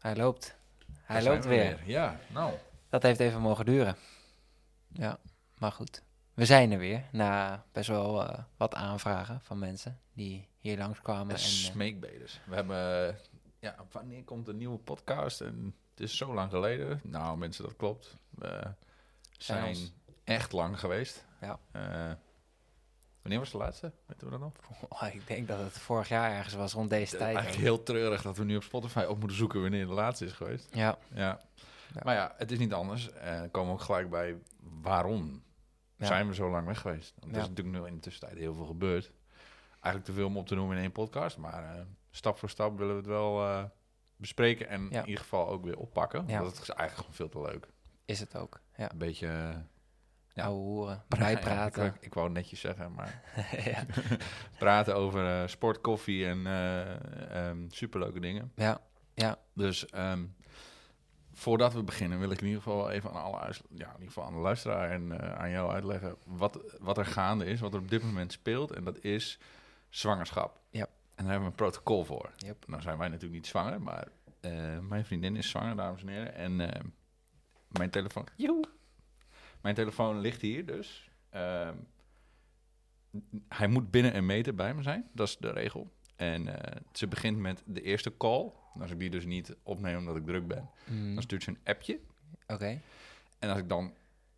[0.00, 0.56] Hij loopt.
[1.02, 1.82] Hij Daar loopt we weer.
[1.84, 2.54] Ja, nou.
[2.88, 3.96] Dat heeft even mogen duren.
[4.88, 5.18] Ja,
[5.58, 6.02] maar goed.
[6.34, 7.04] We zijn er weer.
[7.12, 11.34] Na best wel eh, wat aanvragen van mensen die hier langskwamen.
[11.34, 12.40] En En, eh, smeekbeders.
[12.46, 13.14] We hebben, eh,
[13.58, 15.40] ja, wanneer komt een nieuwe podcast?
[15.40, 17.00] En het is zo lang geleden.
[17.04, 18.16] Nou, mensen, dat klopt.
[18.30, 18.62] We
[19.30, 19.76] zijn
[20.24, 21.24] echt lang geweest.
[21.40, 21.58] Ja.
[23.22, 23.92] Wanneer was de laatste?
[24.06, 24.52] Weten we dat nog?
[24.88, 27.34] oh, ik denk dat het vorig jaar ergens was, rond deze tijd.
[27.34, 30.32] Eigenlijk heel treurig dat we nu op Spotify op moeten zoeken wanneer de laatste is
[30.32, 30.68] geweest.
[30.74, 31.40] Ja, Ja.
[31.94, 32.00] Ja.
[32.04, 33.10] Maar ja, het is niet anders.
[33.12, 34.36] En dan komen we ook gelijk bij
[34.82, 35.42] waarom
[35.96, 36.06] Ja.
[36.06, 37.14] zijn we zo lang weg geweest.
[37.18, 39.12] Want er is natuurlijk nu in de tussentijd heel veel gebeurd.
[39.72, 41.36] Eigenlijk te veel om op te noemen in één podcast.
[41.36, 43.64] Maar eh, stap voor stap willen we het wel eh,
[44.16, 44.68] bespreken.
[44.68, 46.26] En in ieder geval ook weer oppakken.
[46.26, 47.68] Want het is eigenlijk gewoon veel te leuk.
[48.04, 48.60] is het ook.
[48.76, 49.62] Ja, Een beetje...
[50.40, 50.46] Ja.
[50.46, 53.22] ouwe ja, ik, ik wou netjes zeggen, maar
[54.58, 58.52] praten over eh, sport, koffie en eh, ehm, superleuke dingen.
[58.54, 58.80] ja,
[59.14, 60.24] ja, Dus ehm,
[61.32, 64.24] voordat we beginnen wil ik in ieder geval even aan alle ja, in ieder geval
[64.24, 67.80] aan de luisteraar en eh, aan jou uitleggen wat, wat er gaande is, wat er
[67.80, 68.70] op dit moment speelt.
[68.70, 69.38] En dat is
[69.88, 70.60] zwangerschap.
[70.70, 70.86] Ja.
[71.14, 72.32] En daar hebben we een protocol voor.
[72.36, 72.66] Yep.
[72.66, 74.08] Nou zijn wij natuurlijk niet zwanger, maar
[74.80, 76.34] mijn vriendin is zwanger, dames en heren.
[76.34, 76.56] En
[77.68, 78.26] mijn telefoon...
[78.36, 78.79] Joe.
[79.60, 81.10] Mijn telefoon ligt hier dus.
[81.30, 81.74] Ehm,
[83.48, 85.90] hij moet binnen een meter bij me zijn, dat is de regel.
[86.16, 88.52] En eh, ze begint met de eerste call.
[88.80, 91.58] Als ik die dus niet opneem omdat ik druk ben, Mm, dan stuurt ze een
[91.64, 92.00] appje.
[92.46, 92.80] Oké,
[93.38, 93.94] En als ik dan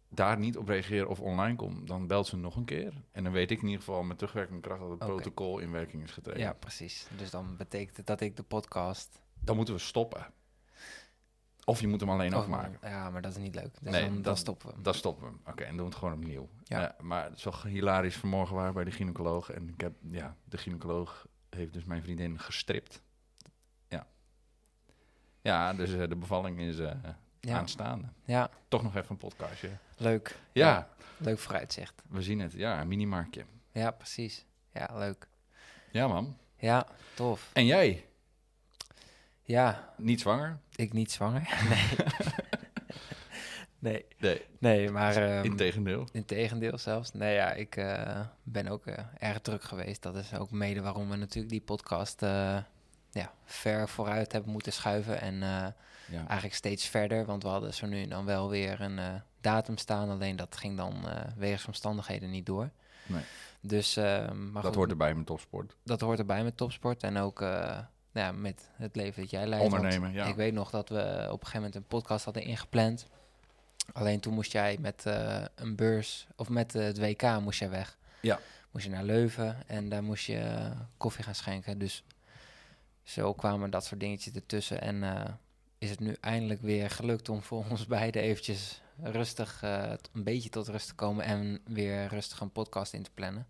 [0.08, 2.92] daar niet op reageer of online kom, dan belt ze nog een keer.
[3.12, 6.02] En dan weet ik in ieder geval met terugwerkende kracht dat het protocol in werking
[6.02, 6.40] is getreden.
[6.42, 7.06] ja, precies.
[7.16, 9.20] Dus dan betekent het dat ik de podcast...
[9.40, 10.26] Dan moeten we stoppen.
[11.64, 12.78] Of je moet hem alleen Oh, afmaken.
[12.88, 13.74] Ja, maar dat is niet leuk.
[13.80, 14.74] Dus Nee, dan, dan stoppen we.
[14.74, 14.82] hem.
[14.82, 15.40] Dan stoppen we hem.
[15.52, 16.48] Oké, en doen we het gewoon opnieuw.
[16.64, 16.80] Ja.
[16.80, 16.96] Ja.
[17.00, 18.16] maar het is wel hilarisch.
[18.16, 19.50] Vanmorgen waren we bij de gynaecoloog.
[19.50, 23.02] En ik heb, ja, de gynaecoloog heeft dus mijn vriendin gestript.
[23.88, 24.06] Ja.
[25.40, 26.90] Ja, dus eh, de bevalling is eh,
[27.40, 28.08] Ja, aanstaande.
[28.24, 29.70] ja, Toch nog even een podcastje.
[29.96, 30.38] leuk.
[30.52, 32.02] Ja, Leuk vooruitzicht.
[32.08, 32.52] we zien het.
[32.52, 33.44] Ja, een minimarktje.
[33.72, 34.44] Ja, precies.
[34.72, 35.26] Ja, leuk.
[35.90, 36.36] Ja, man.
[36.56, 37.50] Ja, tof.
[37.52, 38.06] En jij?
[39.42, 40.58] Ja, Niet zwanger?
[40.82, 41.48] Ik niet zwanger.
[43.78, 44.04] Nee.
[44.18, 44.42] nee.
[44.58, 45.16] Nee, Nee, maar...
[45.16, 46.08] ehm, integendeel.
[46.12, 47.12] Integendeel zelfs.
[47.12, 50.02] Nee, ja, ik eh, ben ook eh, erg druk geweest.
[50.02, 52.58] Dat is ook mede waarom we natuurlijk die podcast eh,
[53.10, 55.20] ja, ver vooruit hebben moeten schuiven.
[55.20, 56.26] En Ja.
[56.26, 57.24] eigenlijk steeds verder.
[57.24, 59.00] Want we hadden zo nu en dan wel weer een
[59.40, 60.08] datum staan.
[60.10, 61.04] Alleen dat ging dan
[61.36, 62.70] wegens omstandigheden niet door.
[63.06, 63.22] Nee.
[63.60, 65.76] Dus, eh, maar Dat goed, hoort erbij met topsport.
[65.84, 67.02] dat hoort erbij met topsport.
[67.02, 67.44] En ook
[68.12, 69.64] ja, met het leven dat jij leidt.
[69.64, 70.26] Ondernemen, ja.
[70.26, 73.06] Ik weet nog dat we op een gegeven moment een podcast hadden ingepland.
[73.92, 77.70] Alleen toen moest jij met eh, een beurs, of met eh, het WK moest jij
[77.70, 77.98] weg.
[78.20, 78.40] Ja.
[78.70, 81.78] Moest je naar Leuven en daar moest je eh, koffie gaan schenken.
[81.78, 82.04] Dus
[83.02, 84.80] zo kwamen dat soort dingetjes ertussen.
[84.80, 85.04] En
[85.78, 90.68] is het nu eindelijk weer gelukt om voor ons beiden eventjes rustig, een beetje tot
[90.68, 93.46] rust te komen en weer rustig een podcast in te plannen.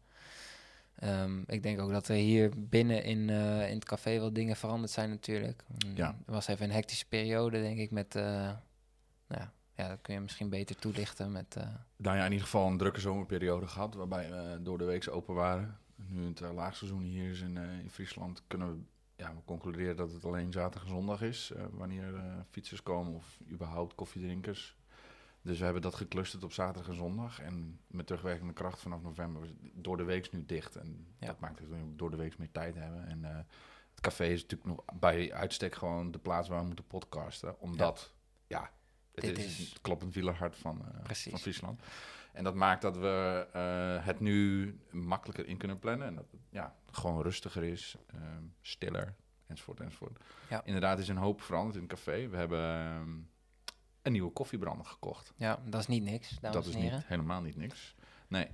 [1.03, 4.57] Ehm, ik denk ook dat er hier binnen in, eh, in het café wel dingen
[4.57, 5.65] veranderd zijn natuurlijk.
[5.87, 6.09] Mm, Ja.
[6.27, 8.15] Er was even een hectische periode, denk ik, met...
[8.17, 11.57] eh, nou ja, ja, dat kun je misschien beter toelichten met...
[11.57, 15.09] eh, Nou ja, in ieder geval een drukke zomerperiode gehad, waarbij we door de week
[15.11, 15.79] open waren.
[16.09, 18.79] Nu het uh, laagseizoen hier is in, in Friesland, kunnen we,
[19.23, 21.53] ja, we concluderen dat het alleen zaterdag en zondag is.
[21.71, 22.15] wanneer
[22.51, 24.77] fietsers komen of überhaupt koffiedrinkers.
[25.43, 27.41] Dus we hebben dat geclusterd op zaterdag en zondag.
[27.41, 30.77] En met terugwerkende kracht vanaf november, door de week is nu dicht.
[30.77, 31.27] En Ja.
[31.27, 33.07] dat maakt dat we door de week meer tijd hebben.
[33.07, 33.37] En eh,
[33.91, 37.61] het café is natuurlijk nog bij uitstek gewoon de plaats waar we moeten podcasten.
[37.61, 38.15] Omdat,
[38.47, 38.71] ja,
[39.15, 41.83] het Dit is, is- het kloppend wielerhart van, eh, van Friesland.
[42.33, 46.07] En dat maakt dat we eh, het nu makkelijker in kunnen plannen.
[46.07, 49.15] En dat het ja, gewoon rustiger is, ehm, stiller,
[49.47, 50.25] enzovoort, enzovoort.
[50.51, 50.65] Ja.
[50.65, 52.29] Inderdaad is een hoop veranderd in het café.
[52.29, 53.11] We hebben ehm,
[54.03, 55.33] een nieuwe koffiebrander gekocht.
[55.37, 57.95] ja, dat is niet niks, dat is niet, helemaal niet niks.
[58.29, 58.49] Nee.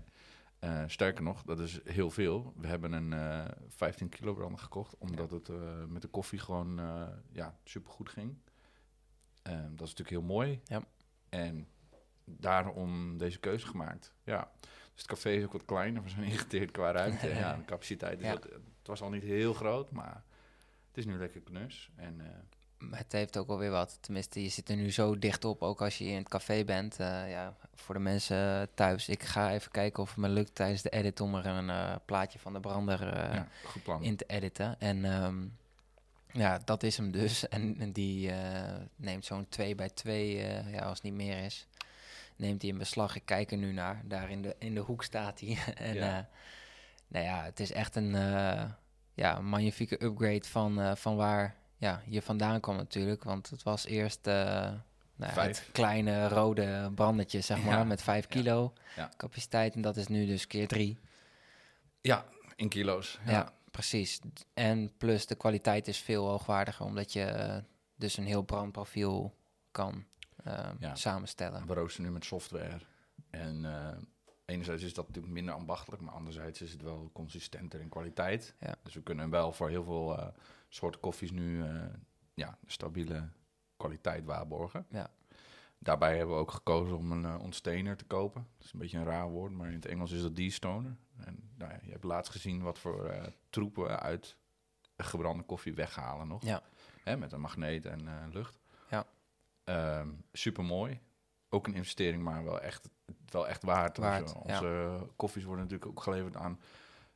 [0.59, 2.53] Eh, sterker nog, dat is heel veel.
[2.57, 6.81] We hebben een eh 15 kilo brander gekocht, omdat het eh, met de koffie gewoon
[7.33, 8.37] ja, supergoed ging.
[9.43, 10.61] Dat is natuurlijk heel mooi.
[10.65, 10.83] Ja.
[11.29, 11.69] En
[12.25, 14.15] daarom deze keuze gemaakt.
[14.25, 14.51] Ja.
[14.61, 14.71] Dus
[15.03, 16.03] het café is ook wat kleiner.
[16.03, 17.29] We zijn ingeteerd qua ruimte.
[17.35, 18.33] ja, de capaciteit Ja.
[18.33, 20.25] wat, het was al niet heel groot, maar
[20.89, 21.91] het is nu lekker knus.
[21.97, 22.21] En
[22.91, 23.99] Het heeft ook alweer wat.
[24.01, 27.01] Tenminste, je zit er nu zo dicht op, ook als je in het café bent.
[27.01, 30.83] Eh, ja, voor de mensen thuis, ik ga even kijken of het me lukt tijdens
[30.83, 34.81] de edit om er een eh, plaatje van de brander eh, ja, in te editen.
[34.81, 35.47] En ehm,
[36.33, 37.49] ja, dat is hem dus.
[37.49, 38.33] En, en die
[38.97, 40.37] neemt zo'n 2 bij 2,
[40.71, 41.67] ja, als het niet meer is,
[42.37, 43.17] neemt hij in beslag.
[43.17, 44.03] Ik kijk er nu naar.
[44.05, 45.59] Daar in de, in de hoek staat hij.
[45.75, 46.29] en Ja.
[47.09, 48.11] nou ja, het is echt een,
[49.15, 53.25] ja, een magnifieke upgrade van, van waar ja, hier vandaan kwam natuurlijk.
[53.25, 54.73] Want het was eerst eh,
[55.17, 59.11] nou, het kleine rode brandetje, zeg maar, Ja, met 5 ja, kilo ja.
[59.17, 59.75] capaciteit.
[59.75, 60.99] En dat is nu dus keer 3.
[62.01, 62.25] Ja,
[62.57, 63.19] in kilo's.
[63.25, 63.31] Ja.
[63.31, 63.53] Ja.
[63.71, 64.21] precies.
[64.55, 67.57] En plus de kwaliteit is veel hoogwaardiger, omdat je eh,
[67.97, 69.35] dus een heel brandprofiel
[69.71, 70.05] kan
[70.45, 71.67] ehm, samenstellen.
[71.67, 72.79] We roosteren nu met software.
[73.31, 73.97] En eh,
[74.45, 78.55] enerzijds is dat natuurlijk minder ambachtelijk, maar anderzijds is het wel consistenter in kwaliteit.
[78.83, 80.33] Dus we kunnen wel voor heel veel
[80.69, 81.85] soorten koffies nu eh,
[82.35, 83.29] ja, stabiele
[83.77, 84.87] kwaliteit waarborgen.
[84.91, 85.11] Ja.
[85.79, 88.47] Daarbij hebben we ook gekozen om een uh, ontstener te kopen.
[88.57, 90.97] Dat is een beetje een raar woord, maar in het Engels is dat destoner.
[91.17, 94.37] En nou ja, je hebt laatst gezien wat voor eh, troepen uit
[94.97, 96.45] gebrande koffie weghalen nog.
[96.45, 96.63] Ja.
[97.05, 98.59] Hè, met een magneet en lucht.
[98.91, 99.07] Ja.
[100.33, 101.01] Super mooi.
[101.49, 102.91] Ook een investering, maar wel echt,
[103.27, 103.97] wel echt waard.
[103.97, 106.61] Waard, onze koffies worden natuurlijk ook geleverd aan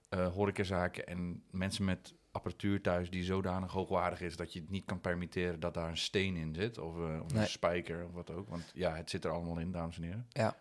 [0.08, 5.00] horecazaken en mensen met apparatuur thuis die zodanig hoogwaardig is dat je het niet kan
[5.00, 7.42] permitteren dat daar een steen in zit of, eh, of Nee.
[7.42, 8.48] een spijker of wat ook.
[8.48, 10.26] Want ja, het zit er allemaal in, dames en heren.
[10.30, 10.56] Ja,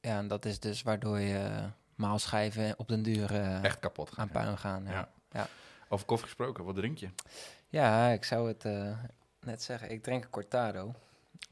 [0.00, 1.64] en dat is dus waardoor je eh,
[1.94, 4.24] maalschijven op den duur eh, Echt kapot gaan.
[4.26, 4.84] aan puin gaan.
[4.84, 4.90] Ja.
[4.90, 5.08] Ja.
[5.30, 5.46] Ja.
[5.88, 7.08] Over koffie gesproken, wat drink je?
[7.68, 8.64] ja, ik zou het
[9.40, 9.90] net zeggen.
[9.90, 10.94] Ik drink een cortado.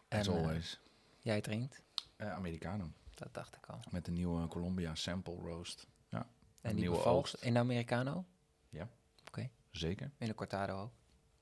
[0.08, 0.80] As En, always.
[1.20, 1.82] Jij drinkt?
[2.16, 2.90] Americano.
[3.14, 3.80] Dat dacht ik al.
[3.90, 5.86] Met de nieuwe Columbia Sample Roast.
[6.10, 6.26] En
[6.70, 7.34] Een die bevalt oogst.
[7.34, 8.24] in de Americano?
[9.72, 10.10] Zeker.
[10.18, 10.90] In de cortado ook?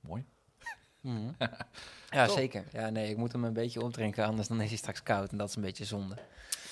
[0.00, 0.25] Mooi.
[1.00, 1.31] Mhm.
[2.11, 2.37] ja, Top.
[2.37, 2.65] zeker.
[2.73, 5.31] Ja, nee, ik moet hem een beetje opdrinken, anders dan is hij straks koud.
[5.31, 6.17] En dat is een beetje zonde.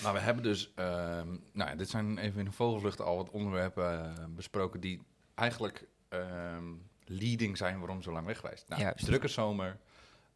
[0.03, 3.31] Nou, we hebben dus, ehm, nou ja, dit zijn even in een vogelvlucht al wat
[3.31, 5.03] onderwerpen eh, besproken die
[5.35, 6.65] eigenlijk ehm,
[7.05, 8.69] leading zijn waarom zo lang weg geweest.
[8.69, 9.05] Nou, Juist.
[9.05, 9.79] drukke zomer,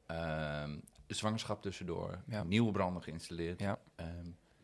[0.06, 2.42] ehm, de zwangerschap tussendoor, Ja.
[2.42, 3.60] nieuwe branden geïnstalleerd.
[3.60, 3.78] Ja.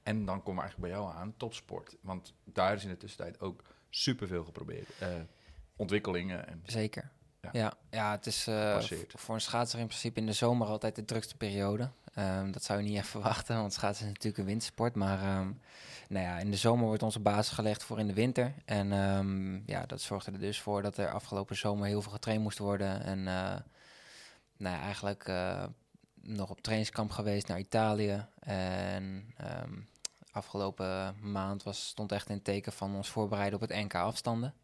[0.02, 1.96] En dan komen we eigenlijk bij jou aan, topsport.
[2.00, 4.88] Want daar is in de tussentijd ook superveel geprobeerd.
[5.78, 7.10] Ontwikkelingen en Zeker.
[7.40, 7.50] Ja.
[7.52, 11.04] Ja, ja, het is eh, voor een schaatser in principe in de zomer altijd de
[11.04, 11.90] drukste periode.
[12.14, 14.94] Ehm, dat zou je niet echt verwachten, want schaatsen is natuurlijk een wintersport.
[14.94, 15.50] Maar ehm,
[16.08, 18.54] nou ja, in de zomer wordt onze basis gelegd voor in de winter.
[18.64, 22.42] En ehm, ja, dat zorgde er dus voor dat er afgelopen zomer heel veel getraind
[22.42, 23.02] moest worden.
[23.02, 23.56] En eh,
[24.56, 25.64] nou ja, eigenlijk eh,
[26.14, 28.26] nog op trainingskamp geweest naar Italië.
[28.40, 29.34] En
[30.30, 34.54] afgelopen maand was, stond echt in het teken van ons voorbereiden op het NK afstanden.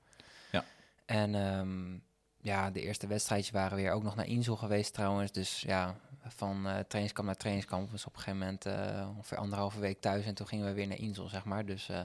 [1.05, 1.99] En ehm,
[2.37, 5.33] ja, de eerste wedstrijdjes waren weer ook nog naar Insel geweest trouwens.
[5.33, 9.81] Dus ja, van eh, trainingskamp naar trainingskamp was op een gegeven moment eh, ongeveer anderhalve
[9.81, 10.25] week thuis.
[10.25, 11.67] En toen gingen we weer naar Insel, zeg maar.
[11.67, 12.01] Dus eh,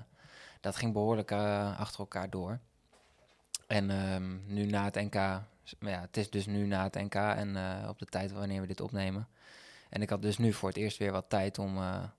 [0.60, 2.60] dat ging behoorlijk eh, achter elkaar door.
[3.68, 5.44] En ehm, nu na het NK, ja,
[5.80, 7.58] het is dus nu na het NK en
[7.90, 9.28] op de tijd wanneer we dit opnemen.
[9.90, 12.14] En ik had dus nu voor het eerst weer wat tijd om, ja,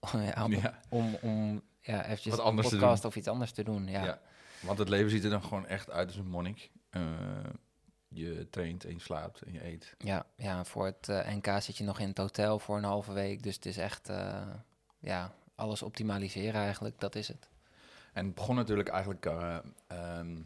[0.44, 0.80] om, Ja.
[0.88, 3.86] om, om ja, eventjes Wat een podcast of iets anders te doen.
[3.86, 4.20] Ja.
[4.66, 6.70] Want het leven ziet er dan gewoon echt uit als een monnik.
[6.90, 7.02] Eh,
[8.14, 9.94] je traint en je slaapt en je eet.
[9.98, 13.12] Ja, ja voor het eh, NK zit je nog in het hotel voor een halve
[13.12, 13.42] week.
[13.42, 14.48] Dus het is echt, eh,
[14.98, 17.00] ja, alles optimaliseren eigenlijk.
[17.00, 17.48] Dat is het.
[18.12, 20.42] En het begon natuurlijk eigenlijk eh, ehm,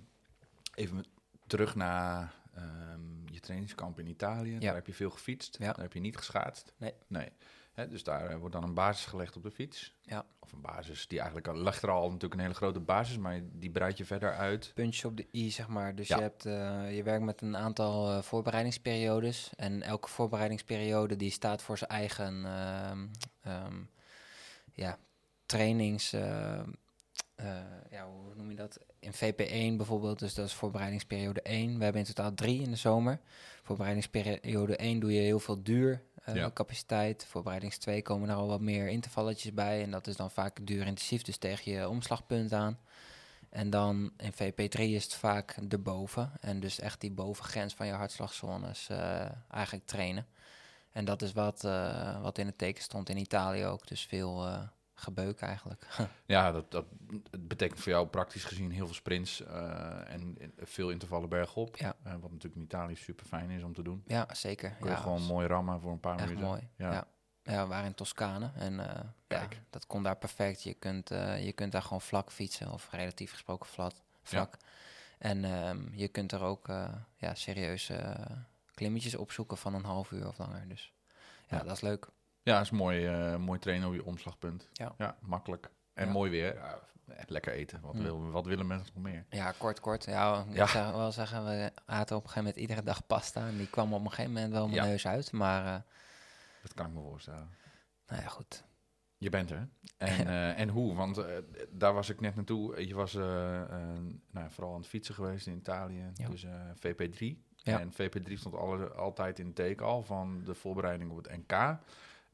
[0.74, 1.04] even
[1.46, 4.52] terug naar ehm, je trainingskamp in Italië.
[4.52, 4.58] Ja.
[4.58, 5.56] Daar heb je veel gefietst.
[5.58, 5.72] Ja.
[5.72, 6.72] Daar heb je niet geschaatst.
[6.76, 6.94] Nee.
[7.06, 7.28] nee.
[7.78, 9.94] Hè, dus daar eh, wordt dan een basis gelegd op de fiets.
[10.02, 10.26] Ja.
[10.38, 13.40] Of een basis die eigenlijk al ligt er al natuurlijk een hele grote basis, maar
[13.52, 14.70] die breid je verder uit.
[14.74, 15.94] Puntje op de i, zeg maar.
[15.94, 16.16] Dus Ja.
[16.16, 19.50] je, hebt, eh, je werkt met een aantal eh, voorbereidingsperiodes.
[19.56, 23.06] En elke voorbereidingsperiode die staat voor zijn eigen ehm,
[23.42, 23.82] ehm,
[24.72, 24.98] ja,
[25.46, 26.10] trainings...
[27.90, 28.78] ja, hoe noem je dat?
[28.98, 31.78] In VP1 bijvoorbeeld, dus dat is voorbereidingsperiode 1.
[31.78, 33.20] We hebben in totaal drie in de zomer.
[33.62, 36.50] Voorbereidingsperiode 1 doe je heel veel duur eh, Ja.
[36.52, 37.24] capaciteit.
[37.28, 39.82] Voorbereidings 2 komen er al wat meer intervalletjes bij.
[39.82, 42.78] En dat is dan vaak duurintensief, dus tegen je omslagpunt aan.
[43.50, 46.32] En dan in VP3 is het vaak erboven.
[46.40, 50.26] En dus echt die bovengrens van je hartslagzones eh, eigenlijk trainen.
[50.92, 53.86] En dat is wat, eh, wat in het teken stond in Italië ook.
[53.86, 54.48] Dus veel
[55.00, 55.86] gebeuk eigenlijk.
[56.26, 56.84] Ja, dat, dat
[57.38, 61.76] betekent voor jou praktisch gezien heel veel sprints eh, en veel intervallen bergop.
[61.76, 61.96] Ja.
[62.02, 64.02] Eh, wat natuurlijk in Italië super fijn is om te doen.
[64.06, 64.70] ja, zeker.
[64.70, 66.40] Kun je ja, gewoon mooi rammen voor een paar minuten.
[66.44, 66.68] mooi.
[66.76, 66.92] Ja.
[66.92, 67.06] Ja.
[67.42, 67.62] Ja.
[67.62, 69.60] we waren in Toscane en eh, ja, Kijk.
[69.70, 70.62] dat kon daar perfect.
[70.62, 73.92] Je kunt, je kunt daar gewoon vlak fietsen, of relatief gesproken vlak.
[74.22, 74.56] vlak.
[75.18, 76.66] En ehm, je kunt er ook
[77.16, 78.16] ja, serieuze
[78.74, 80.68] klimmetjes opzoeken van een half uur of langer.
[80.68, 80.92] Dus
[81.48, 81.62] Ja.
[81.62, 82.08] dat is leuk.
[82.48, 84.68] Ja, is mooi, eh, mooi trainen op je omslagpunt.
[84.72, 85.16] Ja.
[85.20, 85.70] makkelijk.
[85.94, 86.12] En Ja.
[86.12, 86.54] mooi weer.
[86.54, 86.78] Ja,
[87.26, 87.80] lekker eten.
[87.80, 88.02] Wat, Mm.
[88.02, 89.24] wil, wat willen mensen nog meer?
[89.30, 90.04] Ja, kort, kort.
[90.04, 93.46] Ja, ik zou wel zeggen, we aten op een gegeven moment iedere dag pasta.
[93.46, 95.32] En die kwam op een gegeven moment wel mijn neus uit.
[95.32, 95.74] Maar uh,
[96.62, 97.48] Dat kan ik me voorstellen.
[98.06, 98.64] nou ja, goed.
[99.18, 99.68] Je bent er.
[99.96, 100.94] En, uh, en hoe?
[100.94, 101.24] Want uh,
[101.70, 102.86] daar was ik net naartoe.
[102.86, 103.24] Je was uh,
[104.30, 106.10] nou, vooral aan het fietsen geweest in Italië.
[106.14, 106.28] Ja.
[106.28, 107.46] Dus VP3.
[107.56, 107.80] Ja.
[107.80, 111.78] En VP3 stond alle, altijd in het teken al van de voorbereiding op het NK.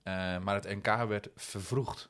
[0.04, 2.08] Eh, maar het NK werd vervroegd.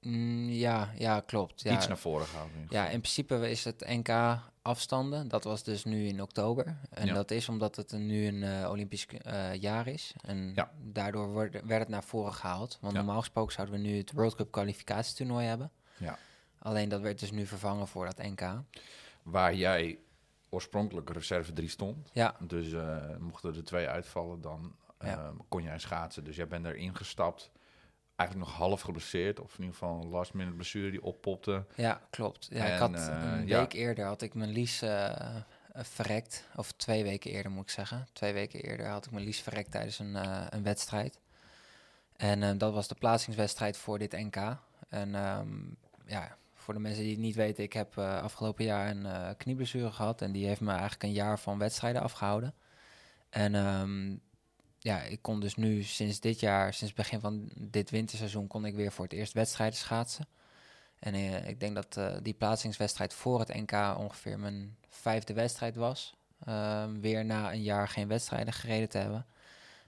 [0.00, 1.60] Mm, ja, ja, klopt.
[1.62, 1.72] Ja.
[1.74, 2.50] Iets naar voren gehaald.
[2.54, 5.28] in Ja, in principe is het NK afstanden.
[5.28, 6.76] Dat was dus nu in oktober.
[6.90, 7.14] En Ja.
[7.14, 10.14] dat is omdat het nu een eh, Olympisch eh, jaar is.
[10.20, 10.70] En Ja.
[10.82, 12.78] daardoor werd het naar voren gehaald.
[12.80, 15.70] Want normaal gesproken zouden we nu het World Cup kwalificatietoernooi hebben.
[15.96, 16.18] Ja.
[16.58, 18.42] Alleen dat werd dus nu vervangen voor dat NK.
[19.22, 19.98] Waar jij
[20.48, 22.10] oorspronkelijk reserve 3 stond.
[22.12, 22.74] Ja, Dus
[23.18, 25.16] mochten er twee uitvallen, dan Ja.
[25.16, 26.24] eh, kon jij schaatsen.
[26.24, 27.50] Dus jij bent erin gestapt.
[28.16, 29.40] Eigenlijk nog half geblesseerd.
[29.40, 31.64] Of in ieder geval een last minute blessure die oppopte.
[31.74, 32.48] ja klopt.
[32.50, 35.34] Ja, ik had eh, een week eerder had ik mijn lies eh, eh,
[35.72, 36.44] verrekt.
[36.56, 38.06] Of twee weken eerder moet ik zeggen.
[38.12, 40.14] Twee weken eerder had ik mijn lies verrekt tijdens een,
[40.54, 41.18] een wedstrijd.
[42.16, 44.36] En eh, dat was de plaatsingswedstrijd voor dit NK.
[44.88, 45.48] En ehm,
[46.06, 49.90] ja, voor de mensen die het niet weten, ik heb eh, afgelopen jaar een knieblessure
[49.90, 50.22] gehad.
[50.22, 52.54] En die heeft me eigenlijk een jaar van wedstrijden afgehouden.
[53.30, 54.16] En ehm,
[54.82, 58.74] ja, ik kon dus nu sinds dit jaar, sinds begin van dit winterseizoen, kon ik
[58.74, 60.26] weer voor het eerst wedstrijden schaatsen.
[60.98, 65.76] En eh, ik denk dat eh, die plaatsingswedstrijd voor het NK ongeveer mijn vijfde wedstrijd
[65.76, 66.14] was.
[66.44, 69.26] Ehm, weer na een jaar geen wedstrijden gereden te hebben.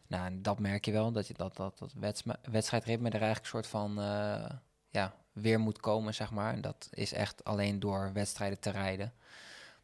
[0.07, 3.45] Nou, en dat merk je wel, dat je dat, dat, dat wedst- wedstrijdritme er eigenlijk
[3.45, 4.51] een soort van eh,
[4.91, 6.55] ja, weer moet komen, zeg maar.
[6.55, 9.13] En dat is echt alleen door wedstrijden te rijden.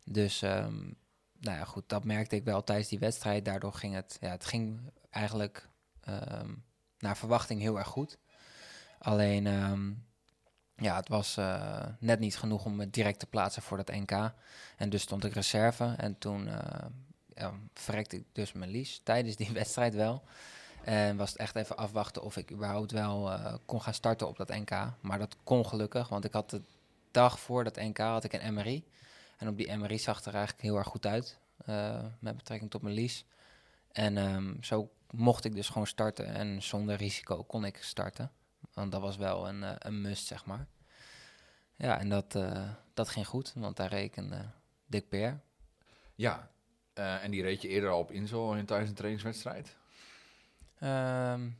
[0.04, 0.90] Dus, ehm,
[1.40, 3.44] nou ja, goed, dat merkte ik wel tijdens die wedstrijd.
[3.44, 4.80] Daardoor ging het, ja, het ging
[5.10, 5.68] eigenlijk
[6.00, 6.54] ehm,
[6.98, 8.18] naar verwachting heel erg goed.
[8.98, 9.90] Alleen, ehm,
[10.74, 14.32] ja, het was eh, net niet genoeg om me direct te plaatsen voor dat NK.
[14.76, 15.94] En dus stond ik reserve.
[15.96, 16.48] En toen
[17.38, 20.22] ja, verrekte ik dus mijn lies tijdens die wedstrijd wel.
[20.84, 24.36] En was het echt even afwachten of ik überhaupt wel eh, kon gaan starten op
[24.36, 24.70] dat NK.
[25.00, 26.62] Maar dat kon gelukkig, want ik had de
[27.10, 28.84] dag voor dat NK had ik een MRI.
[29.38, 32.82] En op die MRI zag er eigenlijk heel erg goed uit eh, met betrekking tot
[32.82, 33.24] mijn lies.
[33.92, 38.32] En ehm, zo mocht ik dus gewoon starten en zonder risico kon ik starten.
[38.72, 40.66] Want dat was wel een, eh, een must, zeg maar.
[41.76, 44.40] Ja, en dat, eh, dat ging goed, want daar eh,
[44.86, 45.34] dik PR.
[46.14, 46.50] Ja,
[46.94, 49.76] en die reed je eerder al op Insel in, tijdens een trainingswedstrijd.
[50.78, 51.50] Ehm,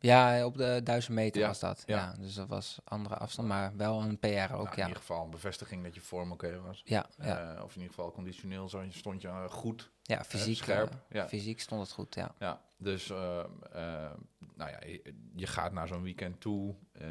[0.00, 1.82] ja, op de 1000 meter Ja, was dat.
[1.86, 1.96] ja.
[1.96, 2.14] Ja.
[2.20, 4.82] dus dat was andere afstand, maar wel een PR ook, Nou, in ja.
[4.86, 6.82] ieder geval een bevestiging dat je vorm oké was.
[6.84, 7.54] Ja, ja.
[7.56, 9.90] Eh, of in ieder geval conditioneel zo, stond je eh, goed.
[10.02, 12.34] ja, fysiek, scherp, eh, fysiek stond het goed, ja.
[12.38, 13.38] Ja, dus eh,
[13.72, 14.10] eh,
[14.54, 17.06] nou ja, je, je gaat naar zo'n weekend toe eh,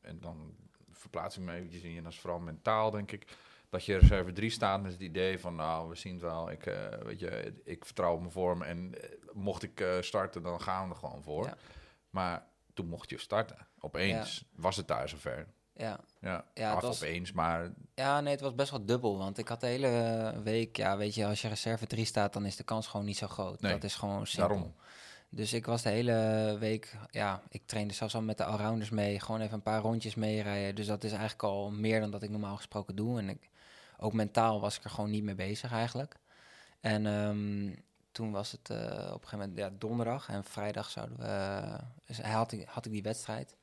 [0.00, 0.54] en dan
[0.90, 1.96] verplaats ik me eventjes in.
[1.96, 3.26] En dat is vooral mentaal, denk ik.
[3.70, 6.50] Dat je reserve 3 staat met het idee van, nou, we zien het wel.
[6.50, 10.42] Ik, eh, weet je, ik vertrouw op mijn vorm en eh, mocht ik eh, starten,
[10.42, 11.56] dan gaan we er gewoon voor.
[12.12, 13.66] Maar toen mocht je starten.
[13.80, 15.46] Opeens was het daar zover.
[15.76, 19.18] Ja, Ja, Ja, het af was- opeens, maar ja nee, het was best wel dubbel,
[19.18, 22.46] want ik had de hele week, ja, weet je, als je reserve 3 staat, dan
[22.46, 23.60] is de kans gewoon niet zo groot.
[23.60, 24.48] Nee, dat is gewoon simpel.
[24.48, 24.74] daarom.
[25.28, 29.20] Dus ik was de hele week, ja, ik trainde zelfs al met de allrounders mee,
[29.20, 30.74] gewoon even een paar rondjes meerijden.
[30.74, 33.18] Dus dat is eigenlijk al meer dan dat ik normaal gesproken doe.
[33.18, 33.50] En ik,
[33.98, 36.16] ook mentaal was ik er gewoon niet mee bezig eigenlijk.
[36.80, 37.74] En ehm,
[38.12, 42.20] toen was het eh, op een gegeven moment ja, donderdag en vrijdag zouden we, dus
[42.20, 43.56] had ik, had ik die wedstrijd.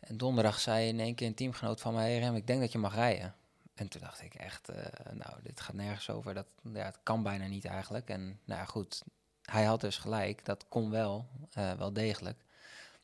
[0.00, 2.72] En donderdag zei in één keer een teamgenoot van mij, hey Rem, ik denk dat
[2.72, 3.34] je mag rijden.
[3.74, 6.34] En toen dacht ik echt, eh, nou, dit gaat nergens over.
[6.34, 8.08] Dat, ja, het kan bijna niet eigenlijk.
[8.08, 9.02] En nou ja, goed,
[9.42, 10.44] hij had dus gelijk.
[10.44, 12.44] Dat kon wel, eh, wel degelijk.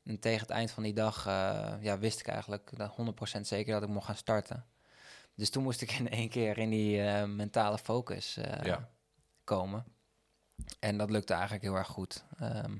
[0.02, 3.73] En tegen het eind van die dag eh, ja, wist ik eigenlijk dat 100% zeker
[3.73, 4.64] dat ik mocht gaan starten.
[5.35, 8.88] Dus toen moest ik in één keer in die eh, mentale focus eh, Ja.
[9.44, 9.85] komen.
[10.81, 12.25] En dat lukte eigenlijk heel erg goed.
[12.38, 12.76] Ehm,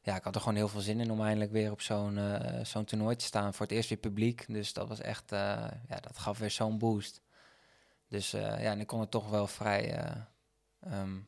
[0.00, 2.64] ja, ik had er gewoon heel veel zin in om eindelijk weer op zo'n eh,
[2.64, 3.54] zo'n toernooi te staan.
[3.54, 4.44] Voor het eerst weer publiek.
[4.48, 5.38] Dus dat was echt, eh,
[5.88, 7.22] ja, dat gaf weer zo'n boost.
[8.08, 10.20] Dus eh, ja, en ik kon er toch wel vrij, eh,
[10.80, 11.18] ehm,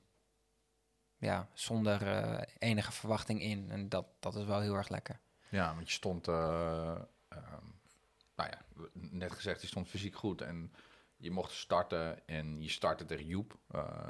[1.16, 2.00] ja, zonder
[2.58, 3.70] enige verwachting in.
[3.70, 5.20] En dat, dat is wel heel erg lekker.
[5.48, 7.66] Ja, want je stond, eh, ehm,
[8.36, 8.58] nou ja,
[8.92, 10.72] net gezegd, je stond fysiek goed en
[11.16, 13.58] je mocht starten en je startte tegen Joep,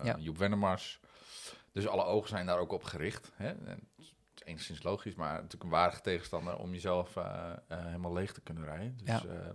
[0.02, 0.16] Ja.
[0.18, 1.00] Joep Wennemars.
[1.72, 3.32] Dus alle ogen zijn daar ook op gericht.
[3.34, 3.48] Hè?
[3.48, 4.14] En het is
[4.44, 8.64] enigszins logisch, maar natuurlijk een waardige tegenstander om jezelf eh, eh, helemaal leeg te kunnen
[8.64, 8.96] rijden.
[8.96, 9.54] Dus Ja.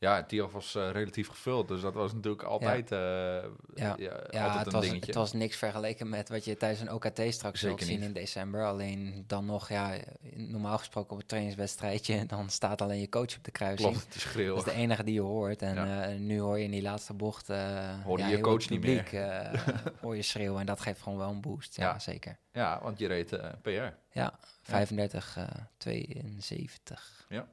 [0.00, 3.44] Ja, het TIAF was eh, relatief gevuld, dus dat was natuurlijk altijd, eh, Ja.
[3.74, 3.94] ja.
[3.96, 5.06] Ja, altijd het een was, dingetje.
[5.06, 8.06] het was niks vergeleken met wat je tijdens een OKT straks zult Zeker zien niet.
[8.08, 8.66] in december.
[8.66, 9.94] Alleen dan nog, ja,
[10.34, 13.90] normaal gesproken op een trainingswedstrijdje, dan staat alleen je coach op de kruising.
[13.90, 14.56] Klopt, het is schreeuwen.
[14.56, 15.62] Dat is de enige die je hoort.
[15.62, 17.46] En eh, nu hoor je in die laatste bocht...
[17.46, 19.52] ja, je heel coach niet eh,
[20.02, 21.76] hoor je schreeuwen en dat geeft gewoon wel een boost.
[21.76, 21.98] Ja, Ja.
[21.98, 22.38] zeker.
[22.52, 23.92] Ja, want je reed PR.
[24.12, 27.26] Ja, 35, eh 72.
[27.28, 27.48] Ja.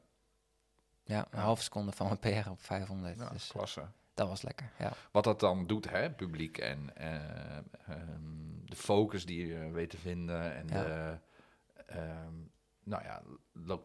[1.07, 3.17] Ja, een halve seconde van mijn PR op 500.
[3.17, 3.85] Ja, dus, klasse.
[4.13, 4.91] dat was lekker, ja.
[5.11, 9.97] Wat dat dan doet, hè, publiek en eh, ehm, de focus die je weet te
[9.97, 10.55] vinden.
[10.55, 10.83] En Ja.
[10.83, 11.17] de,
[11.85, 12.33] ehm,
[12.83, 13.21] nou ja,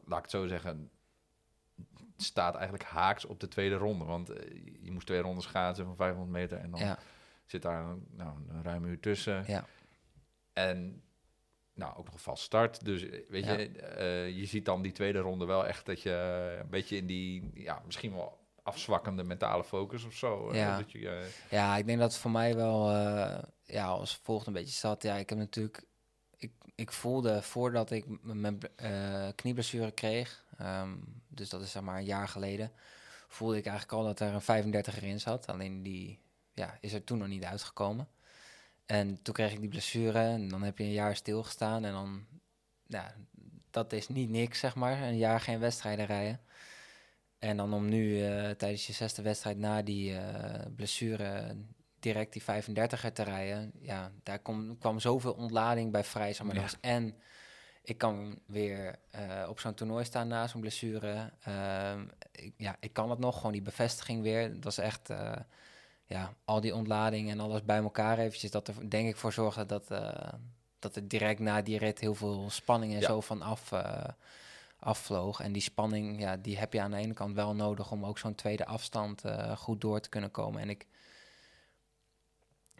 [0.04, 0.90] laat ik het zo zeggen,
[2.16, 4.04] staat eigenlijk haaks op de tweede ronde.
[4.04, 6.98] Want eh, je moest twee rondes schaatsen van 500 meter en dan Ja,
[7.46, 9.44] zit daar nou, een ruime uur tussen.
[9.46, 9.64] ja,
[10.52, 11.02] En
[11.74, 12.84] nou, ook nog een vast start.
[12.84, 13.52] Dus eh, weet Ja.
[13.52, 16.10] je, eh, je ziet dan die tweede ronde wel echt dat je
[16.62, 20.50] een beetje in die, ja, misschien wel afzwakkende mentale focus of zo.
[20.50, 20.76] eh, Ja.
[20.76, 24.46] dat je, eh, ja, ik denk dat het voor mij wel eh, ja, als volgt
[24.46, 25.02] een beetje zat.
[25.02, 25.84] Ja, ik heb natuurlijk...
[26.36, 30.44] Ik, ik voelde voordat ik mijn eh knieblessure kreeg...
[30.58, 30.90] ehm,
[31.28, 32.72] dus dat is zeg maar een jaar geleden...
[33.28, 35.46] voelde ik eigenlijk al dat er een 35 erin zat.
[35.46, 36.20] Alleen die
[36.54, 38.08] ja, is er toen nog niet uitgekomen.
[38.86, 41.84] En toen kreeg ik die blessure en dan heb je een jaar stilgestaan.
[41.84, 42.26] En dan,
[42.86, 43.14] ja,
[43.70, 45.02] dat is niet niks, zeg maar.
[45.02, 46.40] Een jaar geen wedstrijden rijden.
[47.38, 51.56] En dan om nu eh, tijdens je zesde wedstrijd na die eh, blessure
[51.98, 53.72] direct die 35er te rijden.
[53.80, 56.32] Ja, daar kom, kwam zoveel ontlading bij vrij.
[56.32, 56.54] Zeg maar.
[56.54, 56.68] Ja.
[56.80, 57.16] en
[57.82, 61.32] ik kan weer eh, op zo'n toernooi staan na zo'n blessure.
[61.44, 64.52] Ehm, ik, ja, ik kan het nog, gewoon die bevestiging weer.
[64.52, 65.10] Dat was echt,
[66.12, 68.50] ja, al die ontlading en alles bij elkaar eventjes.
[68.50, 70.32] Dat er denk ik voor zorgde dat, eh,
[70.78, 73.06] dat er direct na die rit heel veel spanning en Ja.
[73.06, 74.04] zo van af, eh,
[74.78, 75.40] afvloog.
[75.40, 78.18] En die spanning, ja, die heb je aan de ene kant wel nodig om ook
[78.18, 80.60] zo'n tweede afstand eh, goed door te kunnen komen.
[80.60, 80.86] En ik,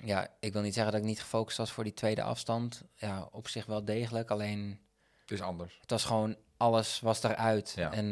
[0.05, 2.83] ja, ik wil niet zeggen dat ik niet gefocust was voor die tweede afstand.
[2.95, 4.31] Ja, op zich wel degelijk.
[4.31, 4.81] Alleen
[5.21, 5.79] het is anders.
[5.81, 7.73] het was gewoon, alles was eruit.
[7.77, 7.93] Ja.
[7.93, 8.07] En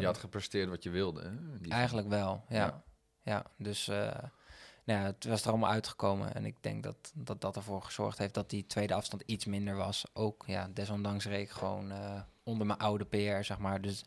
[0.00, 1.22] je had gepresteerd wat je wilde.
[1.22, 1.68] Hè?
[1.70, 2.56] eigenlijk wel, ja.
[2.56, 2.82] Ja.
[3.22, 3.90] Ja, dus
[4.84, 6.34] nou ja, het was er allemaal uitgekomen.
[6.34, 9.76] En ik denk dat, dat dat ervoor gezorgd heeft dat die tweede afstand iets minder
[9.76, 10.04] was.
[10.12, 13.80] Ook, ja, desondanks reed ik gewoon eh, onder mijn oude PR, zeg maar.
[13.80, 14.04] Dus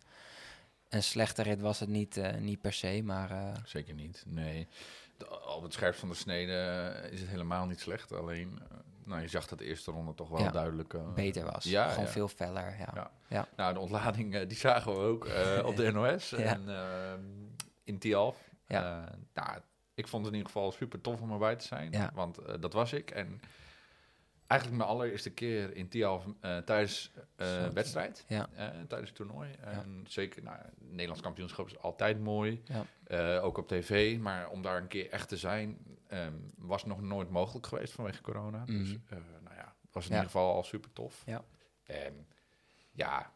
[0.90, 3.54] een slechte rit was het niet, eh, niet per se, maar eh.
[3.66, 4.68] Zeker niet, nee.
[5.56, 8.12] Op het scherpst van de snede is het helemaal niet slecht.
[8.12, 8.60] Alleen,
[9.04, 11.14] nou, je zag dat de eerste ronde toch wel Ja, duidelijk...
[11.16, 11.64] beter was.
[11.64, 12.12] ja, gewoon ja.
[12.12, 13.12] veel feller, ja.
[13.28, 13.48] Ja.
[13.56, 15.28] Nou, de ontlading, die zagen we ook
[15.66, 17.22] op de NOS en ehm,
[17.84, 18.38] in Tialf.
[18.68, 19.10] Ja.
[19.34, 19.60] Nou,
[19.98, 22.12] ik vond het in ieder geval super tof om erbij te zijn, Ja.
[22.14, 23.12] want eh, dat was ik.
[23.12, 23.42] En
[24.48, 27.72] eigenlijk mijn allereerste keer in Tialf eh, tijdens Zo.
[27.74, 28.50] wedstrijd, Ja.
[28.88, 29.52] tijdens het toernooi.
[29.62, 32.64] En zeker, nou, Nederlands kampioenschap is altijd mooi,
[33.42, 34.18] ook op tv.
[34.20, 38.22] Maar om daar een keer echt te zijn, ehm, was nog nooit mogelijk geweest vanwege
[38.22, 38.66] corona.
[38.66, 38.98] Dus, Mhm.
[39.10, 41.24] eh, nou ja, was in ieder geval al super tof.
[41.26, 41.44] Ja.
[41.84, 42.28] En
[42.92, 43.32] ja,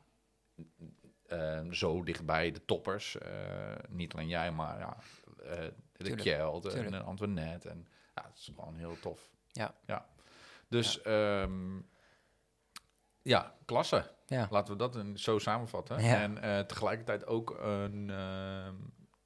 [1.72, 3.18] zo dichtbij de toppers.
[3.90, 4.98] niet alleen jij, maar ja,
[6.04, 6.96] de Kjeld en tuurlijk.
[6.96, 7.70] eh, Antoinette.
[7.70, 9.30] En ja, het is gewoon heel tof.
[9.52, 9.74] Ja.
[9.86, 10.06] ja.
[10.68, 11.48] Dus ja.
[13.22, 14.12] ja, klasse.
[14.26, 14.48] Ja.
[14.50, 16.04] Laten we dat een, zo samenvatten.
[16.04, 16.22] Ja.
[16.22, 18.76] En eh, tegelijkertijd ook een ehm,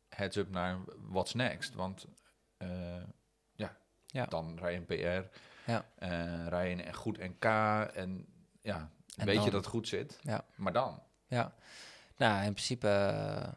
[0.10, 1.74] heads-up naar what's next.
[1.74, 2.06] Want
[2.58, 3.04] eh,
[3.54, 4.26] ja, Ja.
[4.26, 5.38] dan rij je een PR,
[5.72, 5.86] Ja.
[6.50, 7.46] rij je een goed NK
[7.96, 8.26] en
[8.62, 10.20] ja, En weet je dat het goed zit.
[10.22, 10.46] Ja.
[10.56, 11.04] Maar dan?
[11.28, 11.54] Ja,
[12.18, 13.52] nou in principe eh,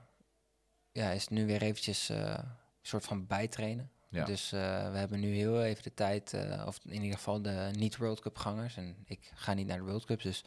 [0.92, 2.44] ja, is het nu weer eventjes een
[2.88, 3.90] soort van bijtrainen.
[4.08, 4.24] Ja.
[4.24, 7.70] Dus eh, we hebben nu heel even de tijd, eh, of in ieder geval de
[7.72, 8.76] niet-World Cup gangers.
[8.76, 10.44] En ik ga niet naar de World Cups, dus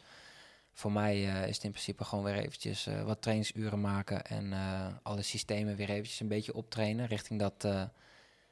[0.72, 4.52] voor mij eh, is het in principe gewoon weer eventjes wat trainingsuren maken en
[5.02, 7.54] alle systemen weer eventjes een beetje optrainen richting dat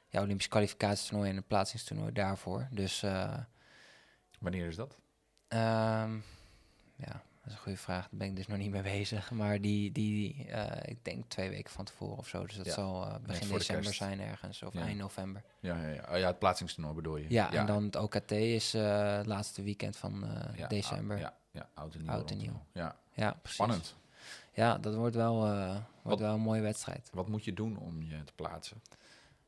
[0.09, 2.68] ja, Olympisch kwalificatietoernooi en het plaatsingstoernooi daarvoor.
[2.70, 3.05] Dus
[4.40, 4.98] Wanneer is dat?
[5.48, 6.18] Ehm,
[6.96, 8.01] ja, is een goede vraag.
[8.09, 9.31] Daar ben ik dus nog niet mee bezig.
[9.31, 12.47] Maar die, die eh, ik denk twee weken van tevoren of zo.
[12.47, 14.63] Dus dat Ja, zal eh, begin december zijn ergens.
[14.63, 14.81] Of Ja.
[14.81, 15.43] eind november.
[15.61, 16.05] Ja, ja, ja.
[16.11, 17.27] Oh, ja het plaatsingstoernooi bedoel je?
[17.29, 20.25] Ja, en dan het OKT is eh, het laatste weekend van
[20.57, 21.17] Ja, december.
[21.17, 22.11] ou- Ja, ja, ja, oud en nieuw.
[22.11, 22.63] Oud en nieuw.
[22.73, 22.97] Ja,
[23.33, 23.53] precies.
[23.53, 23.97] spannend.
[24.53, 27.11] Ja, dat wordt wel, wordt Wat- wel een mooie wedstrijd.
[27.13, 28.83] Wat moet je doen om je te plaatsen?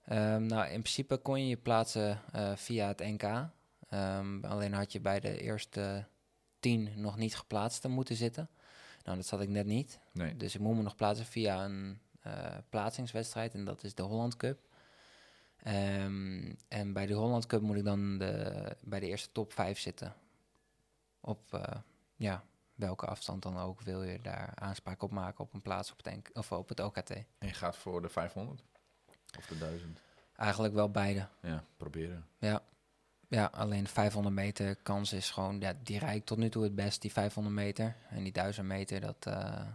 [0.04, 2.20] Ehm, nou, in principe kon je je plaatsen
[2.56, 3.22] via het NK.
[3.88, 6.04] Ehm, alleen had je bij de eerste
[6.62, 8.48] tien nog niet geplaatst moeten zitten.
[9.04, 9.98] Nou, dat zat ik net niet.
[10.12, 10.36] Nee.
[10.36, 14.36] Dus ik moet me nog plaatsen via een eh, plaatsingswedstrijd en dat is de Holland
[14.36, 14.58] Cup.
[15.56, 19.78] Ehm, en bij de Holland Cup moet ik dan de, bij de eerste top 5
[19.78, 20.14] zitten.
[21.20, 21.80] Op eh,
[22.16, 22.44] ja,
[22.74, 26.30] welke afstand dan ook wil je daar aanspraak op maken op een plaats op het,
[26.32, 27.10] of op het OKT.
[27.10, 28.62] En je gaat voor de 500?
[29.38, 30.00] Of de 1000?
[30.36, 31.28] Eigenlijk wel beide.
[31.40, 32.26] Ja, proberen.
[32.38, 32.62] Ja.
[33.32, 37.00] Ja, alleen 500 meter kans is gewoon, ja, die rijdt tot nu toe het best,
[37.02, 37.96] die 500 meter.
[38.10, 39.66] En die 1000 meter, dat, eh,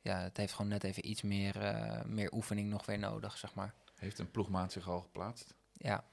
[0.00, 3.54] ja, het heeft gewoon net even iets meer, eh, meer oefening nog weer nodig, zeg
[3.54, 3.74] maar.
[3.94, 5.54] Heeft een ploegmaat zich al geplaatst?
[5.72, 6.04] Ja,